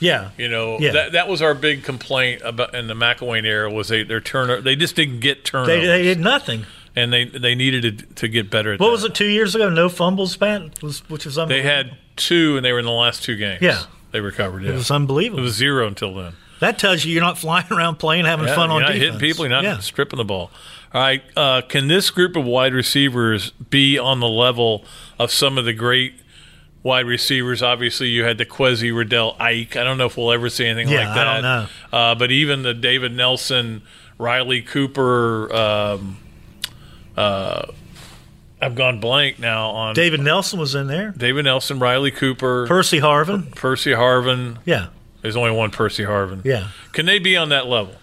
[0.03, 0.93] Yeah, You know, Yeah.
[0.93, 4.63] that that was our big complaint about in the McElwain era was they their turnover
[4.63, 6.65] they just didn't get turnovers, they, they did nothing.
[6.97, 8.93] And they they needed to, to get better at What that.
[8.93, 9.69] was it two years ago?
[9.69, 11.69] No fumbles, Pat, was which was unbelievable.
[11.69, 13.63] They had two, and they were in the last two games.
[13.63, 13.83] Yeah.
[14.13, 14.65] they recovered.
[14.65, 15.39] It Yeah, was unbelievable.
[15.41, 16.33] it was zero until then.
[16.59, 18.99] That tells you you're not flying around playing, having Yeah, fun on defense.
[18.99, 19.45] hitting people.
[19.45, 19.79] You're not Yeah.
[19.79, 20.51] stripping the ball.
[20.93, 21.23] All right.
[21.37, 24.85] Uh, can this group of wide receivers be on the level
[25.19, 26.15] of some of the great
[26.83, 27.63] wide receivers?
[27.63, 29.77] Obviously, you had the Quezzy Reidel Ike.
[29.77, 31.25] I don't know if we'll ever see anything Yeah, like I that.
[31.35, 31.67] don't know.
[31.97, 33.83] Uh, but even the David Nelson,
[34.19, 35.55] Riley Cooper.
[35.55, 36.17] Um,
[37.21, 37.73] uh,
[38.63, 41.13] I've gone blank now on David Nelson was in there.
[41.17, 43.55] David Nelson, Riley Cooper, Percy Harvin.
[43.55, 44.59] Percy Harvin.
[44.65, 44.89] Yeah,
[45.23, 46.45] There's only one Percy Harvin.
[46.45, 46.69] yeah.
[46.93, 47.95] Can they be on that level?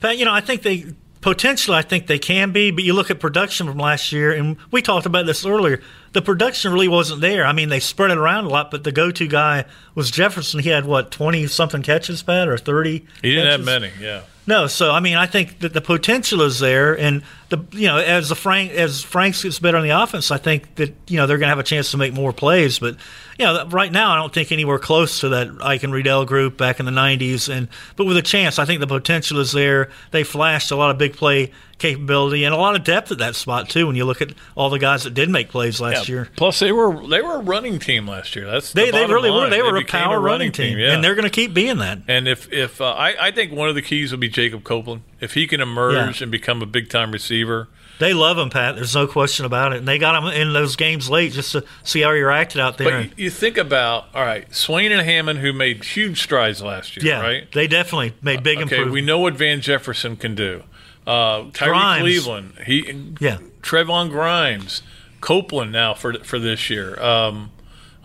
[0.00, 0.84] Pat, you know, I think they
[1.22, 2.70] potentially, I think they can be.
[2.70, 5.80] But you look at production from last year, and we talked about this earlier.
[6.12, 7.46] The production really wasn't there.
[7.46, 9.64] I mean, they spread it around a lot, but the go-to guy
[9.94, 10.60] was Jefferson.
[10.60, 13.06] He had what twenty something catches, Pat, or thirty?
[13.22, 13.90] He didn't have many.
[13.98, 14.22] Yeah.
[14.46, 17.98] No, so I mean, I think that the potential is there, and the you know
[17.98, 21.26] as the Frank as Franks gets better on the offense, I think that you know
[21.26, 22.78] they're going to have a chance to make more plays.
[22.78, 22.96] But
[23.38, 26.56] you know, right now, I don't think anywhere close to that Ike and Reidel group
[26.56, 27.48] back in the '90s.
[27.48, 29.90] And but with a chance, I think the potential is there.
[30.10, 33.36] They flashed a lot of big play capability and a lot of depth at that
[33.36, 33.86] spot too.
[33.86, 36.28] When you look at all the guys that did make plays last year.
[36.36, 38.46] Plus, they were they were a running team last year.
[38.50, 39.36] That's the They, they bottom really were.
[39.38, 39.50] line.
[39.50, 40.92] They were a power running team, yeah.
[40.92, 41.98] and they're going to keep being that.
[42.08, 45.02] And if if uh, I I think one of the keys will be Jacob Copeland.
[45.20, 46.24] If he can emerge Yeah.
[46.24, 48.74] and become a big time receiver, They love him, Pat.
[48.76, 49.78] There's no question about it.
[49.78, 52.76] And they got him in those games late just to see how he reacted out
[52.76, 53.04] there.
[53.08, 57.06] but you, think about all right, Swain and Hammond, who made huge strides last year,
[57.06, 57.50] yeah, right?
[57.52, 58.92] they definitely made big Okay, improvements.
[58.92, 60.62] we know what Van Jefferson can do.
[61.06, 62.00] Uh, Tyree Grimes.
[62.02, 63.38] Cleveland, he Yeah.
[63.62, 64.82] Trevon Grimes,
[65.22, 67.00] Copeland now for for this year.
[67.02, 67.50] Um,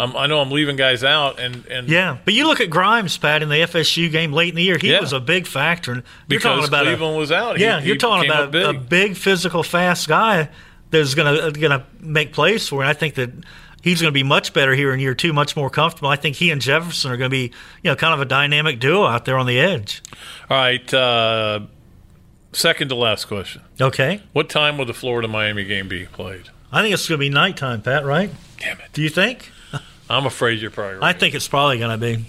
[0.03, 3.17] I'm, I know I'm leaving guys out, and and Yeah, but you look at Grimes,
[3.17, 4.77] Pat, in the FSU game late in the year.
[4.79, 5.01] He Yeah.
[5.01, 5.91] was a big factor.
[5.93, 8.49] And you're because talking about Cleveland a, was out, yeah, he you're talking about up
[8.49, 8.89] a, big.
[8.89, 10.49] big physical, fast guy
[10.89, 12.81] that's gonna gonna make plays for.
[12.81, 13.31] And I think that
[13.83, 16.09] he's going to be much better here in year two, much more comfortable.
[16.09, 17.51] I think he and Jefferson are going to be
[17.83, 20.01] you know kind of a dynamic duo out there on the edge.
[20.49, 20.93] All right.
[20.93, 21.61] Uh,
[22.53, 23.61] second to last question.
[23.79, 26.49] Okay, What time will the Florida Miami game be played?
[26.71, 28.05] I think it's going to be nighttime, Pat.
[28.05, 28.29] Right?
[28.59, 28.89] Damn it.
[28.93, 29.51] Do you think?
[30.12, 31.15] I'm afraid you're probably right.
[31.15, 32.26] I think it's probably going to be.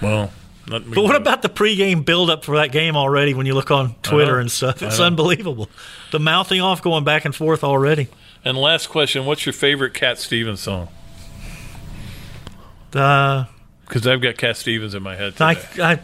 [0.00, 0.30] well,
[0.66, 4.38] But what about the pregame buildup for that game already when you look on Twitter
[4.38, 4.82] and stuff?
[4.82, 5.68] It's unbelievable.
[6.12, 8.08] The mouthing off going back and forth already.
[8.44, 10.88] And last question: What's your favorite Cat Stevens song?
[12.94, 13.44] Uh,
[13.86, 15.82] Because I've got Cat Stevens in my head I, today.
[15.82, 16.00] I,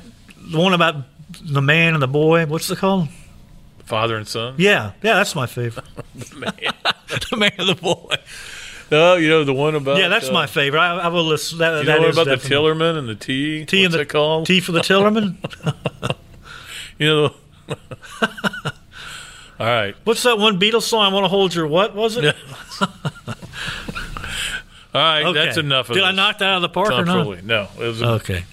[0.50, 0.96] the one about
[1.42, 2.46] the man and the boy.
[2.46, 3.08] What's it called?
[3.84, 4.54] Father and son.
[4.58, 5.86] Yeah, yeah, that's my favorite.
[6.14, 8.16] the man and the boy.
[8.90, 9.98] No, you know the one about.
[9.98, 10.80] Yeah, that's uh, my favorite.
[10.80, 11.58] I, I will listen.
[11.58, 13.66] That, You that know what about the Tillerman and the tea?
[13.66, 14.46] Tea What's and the called?
[14.46, 15.36] Tea for the Tillerman.
[16.98, 17.34] You know.
[19.60, 19.94] All right.
[20.04, 21.04] What's that one Beatles song?
[21.04, 22.24] I want to hold your what was it?
[22.24, 22.84] All
[24.94, 25.24] right.
[25.24, 25.32] Okay.
[25.32, 27.44] That's enough of Did I knock that out of the park or not?
[27.44, 27.68] No.
[27.76, 28.44] It was a- Okay.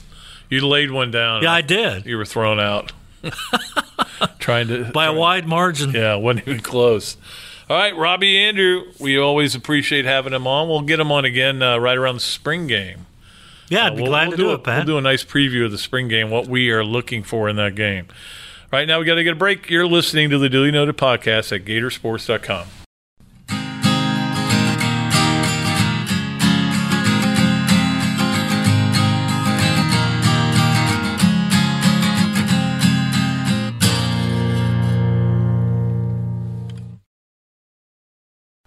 [0.50, 1.42] You laid one down.
[1.42, 2.92] Yeah, I did You were thrown out.
[4.38, 5.92] Trying to by a wide margin.
[5.92, 7.18] Yeah, wasn't even close.
[7.68, 10.68] All right, Robbie Andreu, we always appreciate having him on.
[10.70, 13.08] We'll get him on again uh, right around the spring game.
[13.70, 14.78] Yeah, I'd Uh, be we'll- glad we'll to do a- it, Pat.
[14.78, 17.56] We'll do a nice preview of the spring game, what we are looking for in
[17.56, 18.06] that game.
[18.72, 19.70] Right now, we got to get a break.
[19.70, 22.85] You're listening to the Dooley Noted podcast at Gatorsports.com.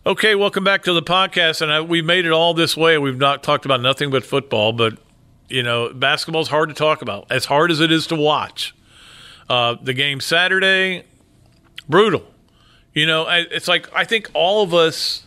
[0.08, 1.60] Okay, welcome back to the podcast.
[1.60, 2.96] And I, we made it all this way.
[2.96, 4.96] We've not talked about nothing but football, but
[5.50, 8.74] you know, basketball's hard to talk about, as hard as it is to watch.
[9.50, 11.04] Uh, the game Saturday,
[11.90, 12.24] brutal.
[12.94, 15.24] You know, I- it's like I think all of us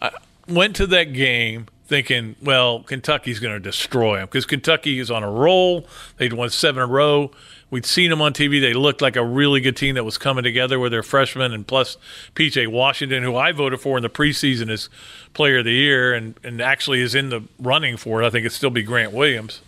[0.00, 0.10] uh,
[0.46, 5.24] went to that game thinking, well, Kentucky's going to destroy them because Kentucky is on
[5.24, 5.86] a roll.
[6.18, 7.30] They'd won seven in a row.
[7.70, 8.60] We'd seen them on TV.
[8.60, 11.66] They looked like a really good team that was coming together with their freshmen and
[11.66, 11.96] plus
[12.34, 14.90] PJ Washington, who I voted for in the preseason as
[15.32, 18.26] player of the year and, and actually is in the running for it.
[18.26, 19.62] I think it'd still be Grant Williams.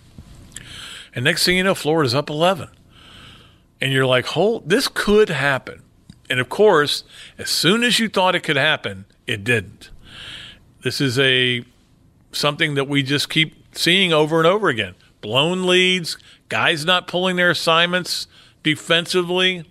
[1.14, 2.68] And next thing you know, Florida's up 11.
[3.80, 5.82] And you're like, hold, this could happen.
[6.28, 7.02] And of course,
[7.38, 9.90] as soon as you thought it could happen, it didn't.
[10.82, 11.64] This is a
[12.32, 14.94] something that we just keep seeing over and over again.
[15.20, 16.16] Blown leads,
[16.48, 18.26] guys not pulling their assignments
[18.62, 19.64] defensively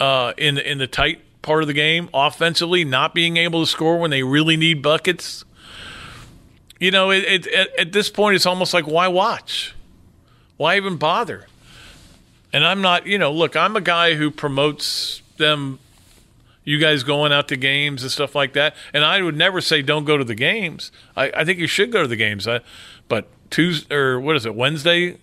[0.00, 3.98] uh, in in the tight part of the game, offensively not being able to score
[3.98, 5.44] when they really need buckets.
[6.78, 9.74] You know, it, it, at, at this point, it's almost like why watch?
[10.56, 11.46] Why even bother?
[12.52, 15.78] And I'm not, you know, look, I'm a guy who promotes them
[16.66, 18.74] you guys going out to games and stuff like that.
[18.92, 20.92] And I would never say don't go to the games.
[21.16, 22.46] I, I think you should go to the games.
[22.46, 22.60] I,
[23.08, 24.54] but Tuesday or what is it?
[24.54, 25.16] Wednesday,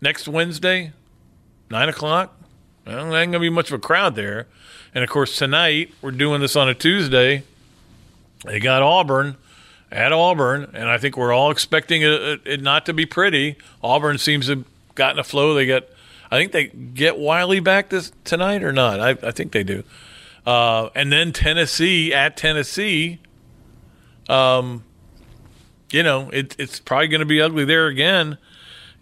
[0.00, 0.92] next Wednesday,
[1.68, 2.40] nine o'clock.
[2.86, 4.46] Well, there ain't to be much of a crowd there.
[4.94, 7.42] And of course, tonight we're doing this on a Tuesday.
[8.44, 9.36] They got Auburn
[9.90, 13.56] at Auburn, and I think we're all expecting it, it not to be pretty.
[13.82, 15.54] Auburn seems to have gotten a flow.
[15.54, 15.84] They got,
[16.30, 19.00] I think they get Wiley back this tonight or not.
[19.00, 19.82] I, I think they do.
[20.46, 23.18] Uh, and then Tennessee at Tennessee.
[24.28, 24.84] Um,
[25.90, 28.38] you know, it, it's probably going to be ugly there again.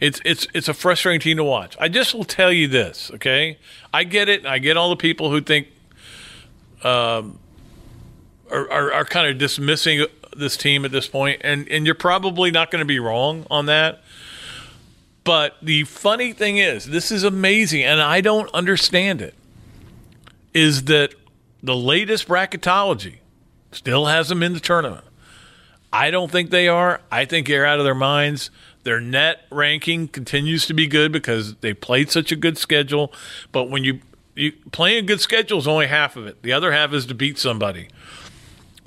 [0.00, 1.76] It's it's it's a frustrating team to watch.
[1.78, 3.58] I just will tell you this, okay?
[3.92, 4.44] I get it.
[4.44, 5.68] I get all the people who think
[6.82, 7.38] um,
[8.50, 10.04] are, are, are kind of dismissing
[10.36, 13.66] this team at this point, and and you're probably not going to be wrong on
[13.66, 14.02] that.
[15.22, 19.34] But the funny thing is, this is amazing, and I don't understand it.
[20.52, 21.14] Is that
[21.64, 23.16] the latest bracketology
[23.72, 25.04] still has them in the tournament?
[25.92, 27.00] I don't think they are.
[27.10, 28.50] I think they're out of their minds.
[28.82, 33.12] Their net ranking continues to be good because they played such a good schedule.
[33.50, 34.00] But when you,
[34.34, 36.42] you playing a good schedule is only half of it.
[36.42, 37.88] The other half is to beat somebody.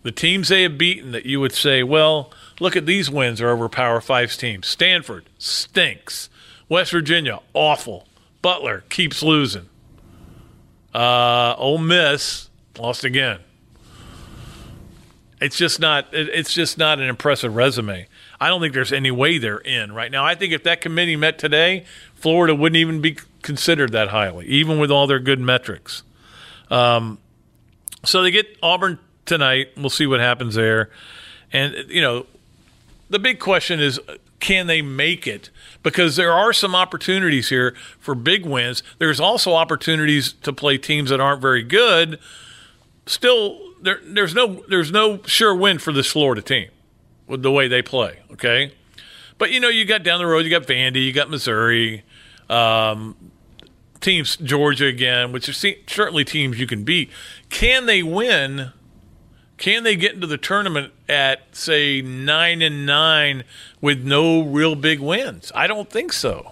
[0.03, 3.49] The teams they have beaten that you would say, well, look at these wins are
[3.49, 4.67] over Power Five's teams.
[4.67, 6.29] Stanford stinks.
[6.69, 8.07] West Virginia awful.
[8.41, 9.69] Butler keeps losing.
[10.93, 12.46] Uh, Ole Miss
[12.79, 13.39] lost again.
[15.39, 16.07] It's just not.
[16.13, 18.07] It's just not an impressive resume.
[18.39, 20.25] I don't think there's any way they're in right now.
[20.25, 24.79] I think if that committee met today, Florida wouldn't even be considered that highly, even
[24.79, 26.03] with all their good metrics.
[26.71, 27.19] Um,
[28.03, 29.69] so they get Auburn tonight.
[29.77, 30.89] We'll see what happens there.
[31.53, 32.25] And, you know,
[33.09, 33.99] the big question is
[34.39, 35.49] can they make it?
[35.83, 38.83] Because there are some opportunities here for big wins.
[38.99, 42.19] There's also opportunities to play teams that aren't very good.
[43.07, 46.69] Still, there, there's no there's no sure win for this Florida team
[47.25, 48.19] with the way they play.
[48.33, 48.73] Okay,
[49.37, 52.03] but you know you got down the road, you got Vandy, you got Missouri,
[52.49, 53.15] um,
[53.99, 57.09] teams Georgia again, which are certainly teams you can beat.
[57.49, 58.71] Can they win?
[59.57, 63.43] Can they get into the tournament at say nine and nine
[63.81, 65.51] with no real big wins?
[65.55, 66.51] I don't think so.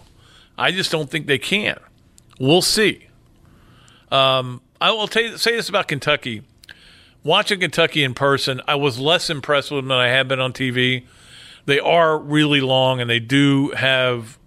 [0.57, 1.79] I just don't think they can.
[2.39, 3.07] We'll see.
[4.11, 6.43] Um, I will you, say this about Kentucky
[7.25, 10.53] watching Kentucky in person, I was less impressed with them than I have been on
[10.53, 11.05] TV.
[11.65, 14.37] They are really long, and they do have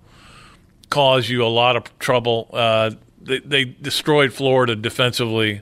[0.89, 2.49] caused you a lot of trouble.
[2.51, 5.61] Uh, they, they, destroyed Florida defensively,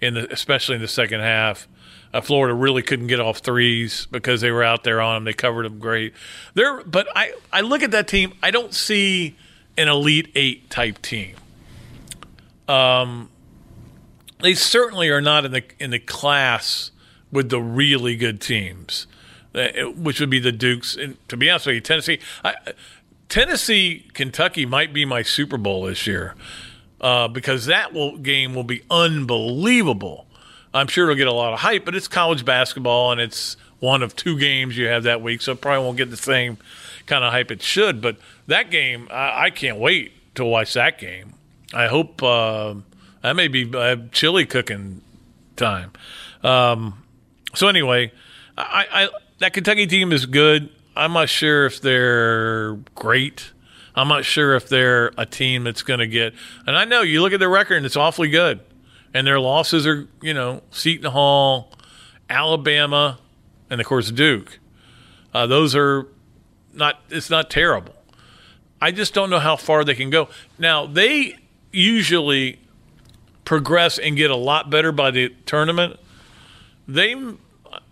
[0.00, 1.66] in the, especially in the second half.
[2.12, 5.24] Uh, Florida really couldn't get off threes because they were out there on them.
[5.24, 6.14] They covered them great.
[6.54, 8.34] There, but I, I look at that team.
[8.42, 9.36] I don't see
[9.76, 11.34] an elite eight type team.
[12.68, 13.30] Um,
[14.40, 16.90] they certainly are not in the in the class
[17.30, 19.06] with the really good teams,
[19.54, 20.96] uh, which would be the Dukes.
[20.96, 22.54] And to be honest with you, Tennessee, I,
[23.28, 26.34] Tennessee, Kentucky might be my Super Bowl this year
[27.00, 30.26] uh, because that will, game will be unbelievable.
[30.72, 34.02] I'm sure it'll get a lot of hype, but it's college basketball and it's one
[34.02, 36.58] of two games you have that week, so it probably won't get the same
[37.06, 38.00] kind of hype it should.
[38.00, 41.34] But that game, I, I can't wait to watch that game.
[41.72, 42.22] I hope.
[42.22, 42.76] Uh,
[43.22, 45.02] that may be uh, chili cooking
[45.56, 45.92] time.
[46.42, 47.02] Um,
[47.54, 48.12] so anyway,
[48.56, 49.08] I, I,
[49.38, 50.70] that Kentucky team is good.
[50.96, 53.52] I'm not sure if they're great.
[53.94, 56.34] I'm not sure if they're a team that's going to get.
[56.66, 58.60] And I know you look at their record and it's awfully good,
[59.12, 61.72] and their losses are you know Seton Hall,
[62.28, 63.18] Alabama,
[63.70, 64.58] and of course Duke.
[65.34, 66.06] Uh, those are
[66.72, 67.00] not.
[67.10, 67.94] It's not terrible.
[68.80, 70.28] I just don't know how far they can go.
[70.58, 71.36] Now they
[71.72, 72.60] usually
[73.48, 75.98] progress and get a lot better by the tournament,
[76.86, 77.16] they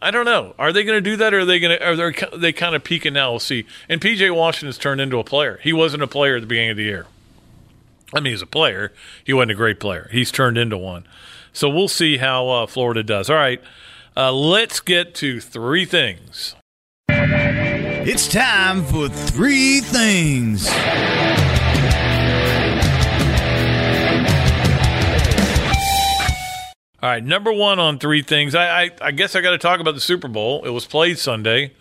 [0.03, 0.55] I don't know.
[0.59, 1.83] Are they going to do that, or are they going to?
[1.83, 3.31] Are they, they kind of peaking now?
[3.31, 3.65] We'll see.
[3.89, 5.59] And PJ Washington's turned into a player.
[5.63, 7.07] He wasn't a player at the beginning of the year.
[8.15, 8.93] I mean, he's a player.
[9.25, 10.11] He wasn't a great player.
[10.13, 11.07] He's turned into one.
[11.55, 13.31] So we'll see how uh, Florida does.
[13.31, 13.63] All right,
[14.15, 16.55] uh, let's get to three things.
[17.09, 20.69] It's time for three things.
[27.03, 28.55] All right, number one on three things.
[28.55, 30.65] I I, I guess I got to talk about the Super Bowl.
[30.65, 31.73] It was played Sunday.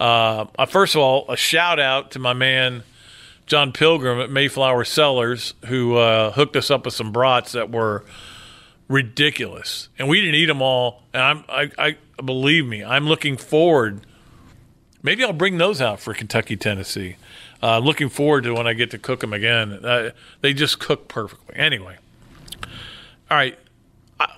[0.00, 2.82] Uh, uh, first of all, a shout out to my man
[3.46, 8.04] John Pilgrim at Mayflower Cellars, who uh, hooked us up with some brats that were
[8.88, 11.04] ridiculous, and we didn't eat them all.
[11.14, 14.00] And I'm I, I believe me, I'm looking forward.
[15.00, 17.16] Maybe I'll bring those out for Kentucky, Tennessee.
[17.62, 19.72] Uh, looking forward to when I get to cook them again.
[19.74, 20.10] Uh,
[20.40, 21.54] they just cook perfectly.
[21.54, 21.98] Anyway,
[23.30, 23.56] all right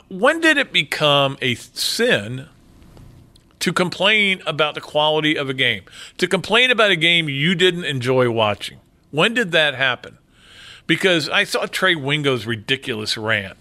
[0.08, 2.48] when did it become a sin
[3.60, 5.84] to complain about the quality of a game?
[6.18, 8.78] To complain about a game you didn't enjoy watching?
[9.10, 10.18] When did that happen?
[10.88, 13.58] because I saw Trey Wingo's ridiculous rant.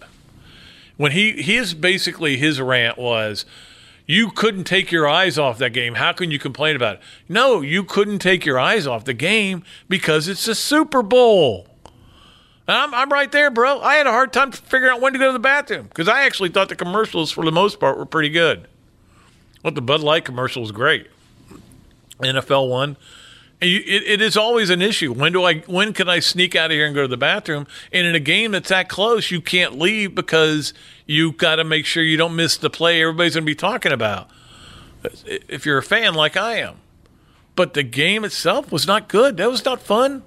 [0.95, 3.45] When he his basically his rant was
[4.07, 5.95] you couldn't take your eyes off that game.
[5.95, 7.01] How can you complain about it?
[7.29, 11.67] No, you couldn't take your eyes off the game because it's a Super Bowl.
[12.67, 13.79] I'm, I'm right there, bro.
[13.79, 16.23] I had a hard time figuring out when to go to the bathroom because I
[16.23, 18.67] actually thought the commercials, for the most part, were pretty good.
[19.63, 21.07] Well, the Bud Light commercial was great.
[22.19, 22.97] NFL one.
[23.59, 25.11] It, it is always an issue.
[25.11, 25.59] When do I?
[25.61, 27.65] When can I sneak out of here and go to the bathroom?
[27.91, 30.73] And in a game that's that close, you can't leave because
[31.07, 33.91] you got to make sure you don't miss the play everybody's going to be talking
[33.91, 34.29] about.
[35.25, 36.75] If you're a fan like I am,
[37.55, 39.37] but the game itself was not good.
[39.37, 40.21] That was not fun.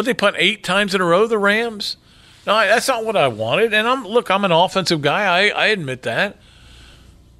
[0.00, 1.26] But they punt eight times in a row.
[1.26, 1.98] The Rams.
[2.46, 3.74] No, that's not what I wanted.
[3.74, 4.30] And I'm look.
[4.30, 5.24] I'm an offensive guy.
[5.24, 6.38] I, I admit that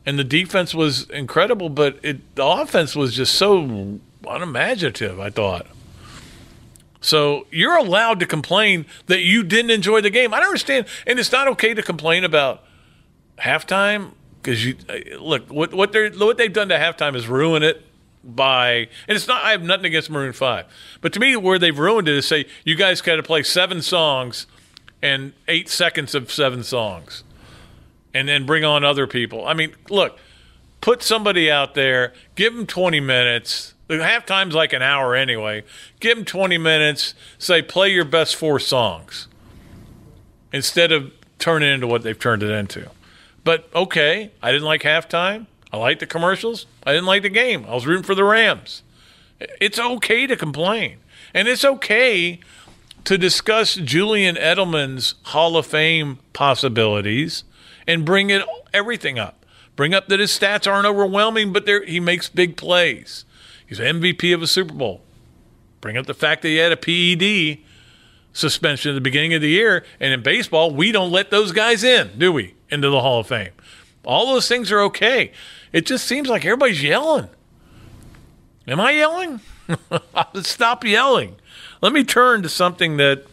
[0.06, 5.20] and the defense was incredible, but it the offense was just so unimaginative.
[5.20, 5.66] I thought.
[7.00, 10.34] So you're allowed to complain that you didn't enjoy the game.
[10.34, 12.62] I don't understand, and it's not okay to complain about
[13.38, 17.62] halftime because you uh, look what what they what they've done to halftime is ruin
[17.62, 17.84] it
[18.22, 20.66] by and it's not I have nothing against Maroon Five,
[21.00, 23.80] but to me where they've ruined it is say you guys got to play seven
[23.82, 24.46] songs
[25.02, 27.24] and eight seconds of seven songs
[28.12, 29.46] and then bring on other people.
[29.46, 30.18] I mean, look,
[30.80, 33.74] put somebody out there, give them 20 minutes.
[33.86, 35.64] The Halftime's like an hour anyway.
[36.00, 39.28] Give them 20 minutes, say, play your best four songs
[40.52, 42.90] instead of turn it into what they've turned it into.
[43.44, 45.46] But okay, I didn't like halftime.
[45.72, 46.66] I liked the commercials.
[46.84, 47.64] I didn't like the game.
[47.68, 48.82] I was rooting for the Rams.
[49.60, 50.98] It's okay to complain.
[51.32, 52.40] And it's okay
[53.04, 57.44] to discuss Julian Edelman's Hall of Fame possibilities
[57.86, 58.42] and bring it
[58.74, 59.44] everything up.
[59.76, 63.24] Bring up that his stats aren't overwhelming, but he makes big plays.
[63.66, 65.02] He's MVP of a Super Bowl.
[65.80, 67.64] Bring up the fact that he had a PED
[68.32, 69.84] suspension at the beginning of the year.
[69.98, 72.54] And in baseball, we don't let those guys in, do we?
[72.68, 73.52] Into the Hall of Fame.
[74.04, 75.32] All those things are okay.
[75.72, 77.28] It just seems like everybody's yelling.
[78.66, 79.40] Am I yelling?
[80.42, 81.36] Stop yelling.
[81.80, 83.24] Let me turn to something that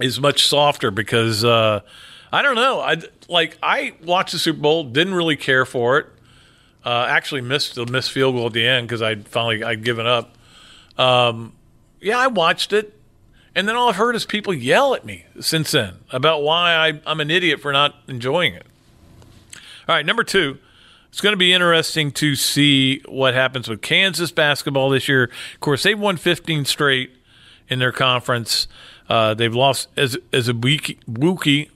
[0.00, 1.80] is much softer because uh,
[2.32, 2.80] I don't know.
[2.80, 2.96] I
[3.28, 6.06] like I watched the Super Bowl, didn't really care for it.
[6.84, 10.06] Uh, actually missed the missed field goal at the end because I finally I'd given
[10.06, 10.36] up.
[10.96, 11.52] Um,
[12.00, 12.98] yeah, I watched it,
[13.54, 17.00] and then all I've heard is people yell at me since then about why I,
[17.06, 18.66] I'm an idiot for not enjoying it.
[19.88, 20.58] All right, number two.
[21.10, 25.24] It's going to be interesting to see what happens with Kansas basketball this year.
[25.24, 27.10] Of course, they've won 15 straight
[27.68, 28.68] in their conference.
[29.08, 31.68] Uh, they've lost as Azubuike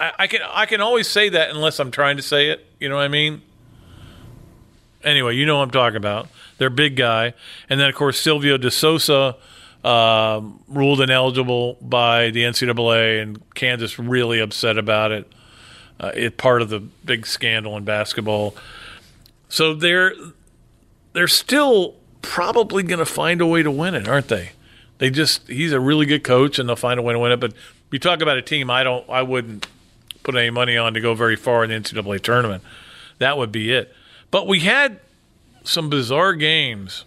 [0.00, 2.66] I, I, can I can always say that unless I'm trying to say it.
[2.80, 3.42] You know what I mean?
[5.04, 6.28] Anyway, you know what I'm talking about.
[6.58, 7.34] Their big guy,
[7.68, 9.36] and then of course Silvio De Sousa
[9.84, 15.32] um, ruled ineligible by the NCAA, and Kansas really upset about it.
[16.00, 18.54] Uh, it part of the big scandal in basketball.
[19.48, 20.12] So they're
[21.12, 24.50] they're still probably going to find a way to win it, aren't they?
[24.98, 27.40] They just he's a really good coach, and they'll find a way to win it.
[27.40, 27.54] But
[27.90, 29.66] you talk about a team I don't I wouldn't
[30.22, 32.62] put any money on to go very far in the NCAA tournament.
[33.18, 33.94] That would be it.
[34.30, 35.00] But we had
[35.64, 37.04] some bizarre games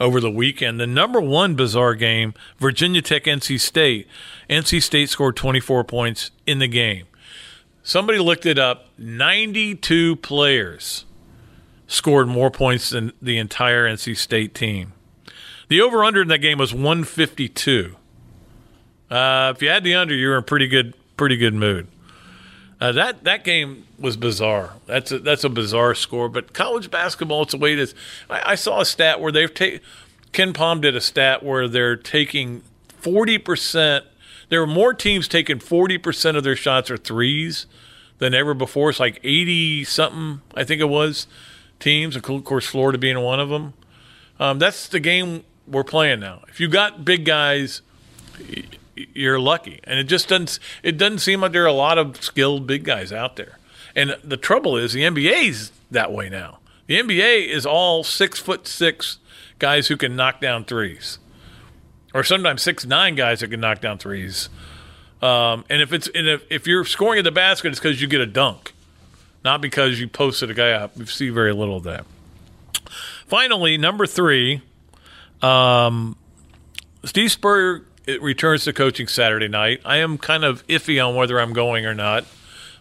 [0.00, 0.80] over the weekend.
[0.80, 4.06] The number one bizarre game, Virginia Tech NC State.
[4.48, 7.06] NC State scored 24 points in the game.
[7.88, 8.90] Somebody looked it up.
[8.98, 11.06] 92 players
[11.86, 14.92] scored more points than the entire NC State team.
[15.68, 17.96] The over under in that game was 152.
[19.10, 21.88] Uh, if you had the under, you were in pretty good, pretty good mood.
[22.78, 24.74] Uh, that that game was bizarre.
[24.84, 26.28] That's a, that's a bizarre score.
[26.28, 27.94] But college basketball, it's the way it is.
[28.28, 29.80] I, I saw a stat where they've taken.
[30.34, 34.04] KenPom did a stat where they're taking forty percent.
[34.48, 37.66] There are more teams taking forty percent of their shots are threes
[38.18, 38.90] than ever before.
[38.90, 41.26] It's like eighty something, I think it was,
[41.80, 42.16] teams.
[42.16, 43.74] Of course, Florida being one of them.
[44.40, 46.42] Um, that's the game we're playing now.
[46.48, 47.82] If you got big guys
[49.14, 49.80] you're lucky.
[49.84, 52.84] And it just doesn't it doesn't seem like there are a lot of skilled big
[52.84, 53.58] guys out there.
[53.94, 56.58] And the trouble is the NBA's that way now.
[56.86, 59.18] The NBA is all six foot six
[59.58, 61.18] guys who can knock down threes,
[62.14, 64.48] or sometimes six nine guys that can knock down threes.
[65.20, 68.06] Um, and if it's and if, if you're scoring at the basket, it's because you
[68.06, 68.72] get a dunk,
[69.44, 70.96] not because you posted a guy up.
[70.96, 72.06] We see very little of that.
[73.26, 74.62] Finally, number three,
[75.42, 76.16] um,
[77.04, 77.84] Steve Spurrier
[78.20, 79.80] returns to coaching Saturday night.
[79.84, 82.24] I am kind of iffy on whether I'm going or not.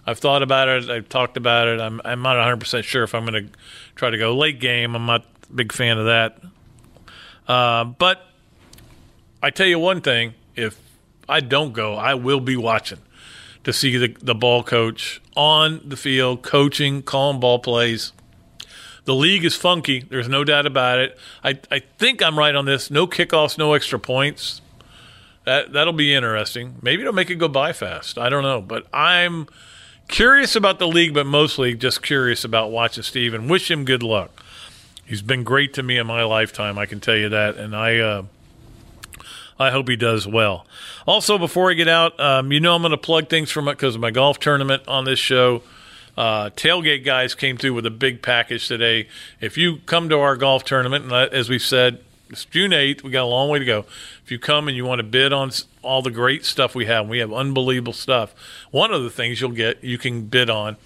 [0.05, 0.89] I've thought about it.
[0.89, 1.81] I've talked about it.
[1.81, 3.53] I'm I'm not 100 percent sure if I'm going to
[3.95, 4.95] try to go late game.
[4.95, 6.39] I'm not a big fan of that.
[7.47, 8.25] Uh, but
[9.41, 10.79] I tell you one thing: if
[11.29, 12.99] I don't go, I will be watching
[13.63, 18.13] to see the the ball coach on the field, coaching, calling ball plays.
[19.05, 20.01] The league is funky.
[20.01, 21.17] There's no doubt about it.
[21.41, 22.91] I, I think I'm right on this.
[22.91, 24.61] No kickoffs, no extra points.
[25.45, 26.75] That that'll be interesting.
[26.81, 28.17] Maybe it'll make it go by fast.
[28.17, 29.47] I don't know, but I'm
[30.09, 34.03] curious about the league, but mostly just curious about watching Steve and wish him good
[34.03, 34.43] luck.
[35.05, 36.77] He's been great to me in my lifetime.
[36.77, 38.23] I can tell you that, and I uh,
[39.59, 40.65] I hope he does well.
[41.05, 43.95] Also, before I get out, um, you know I'm going to plug things from because
[43.95, 45.63] of my golf tournament on this show.
[46.15, 49.07] Uh, tailgate guys came through with a big package today.
[49.39, 51.99] If you come to our golf tournament, and as we said,
[52.29, 53.03] it's June 8th.
[53.03, 53.85] We got a long way to go.
[54.23, 55.51] If you come and you want to bid on
[55.81, 58.33] all the great stuff we have, we have unbelievable stuff.
[58.71, 60.77] One of the things you'll get, you can bid on,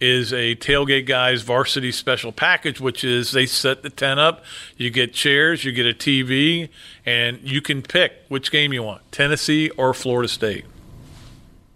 [0.00, 4.44] is a tailgate guys varsity special package, which is they set the tent up,
[4.76, 6.68] you get chairs, you get a TV,
[7.04, 10.64] and you can pick which game you want, Tennessee or Florida State.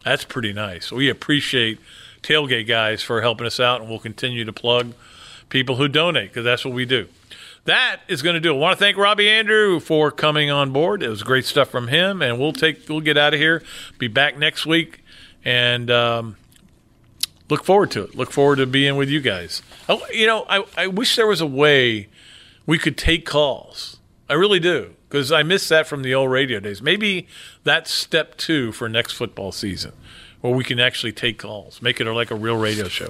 [0.04, 0.90] That's pretty nice.
[0.90, 1.78] We appreciate
[2.22, 4.94] tailgate guys for helping us out, and we'll continue to plug
[5.48, 7.08] people who donate because that's what we do.
[7.64, 8.54] That is going to do.
[8.54, 11.02] I want to thank Robbie Andreu for coming on board.
[11.02, 13.62] It was great stuff from him, and we'll take we'll get out of here.
[13.98, 15.04] Be back next week,
[15.44, 16.36] and um,
[17.52, 18.14] look forward to it.
[18.14, 19.60] Look forward to being with you guys.
[19.86, 22.08] I, you know, I, I wish there was a way
[22.64, 23.98] we could take calls.
[24.28, 26.80] I really do because I miss that from the old radio days.
[26.80, 27.28] Maybe
[27.62, 29.92] that's step two for next football season
[30.40, 33.08] where we can actually take calls, make it like a real radio show.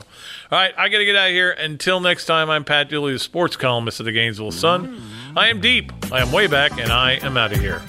[0.51, 1.53] All right, I got to get out of here.
[1.53, 5.01] Until next time, I'm Pat Dooley, the sports columnist of the Gainesville Sun.
[5.37, 7.81] I am deep, I am way back, and I am out of here.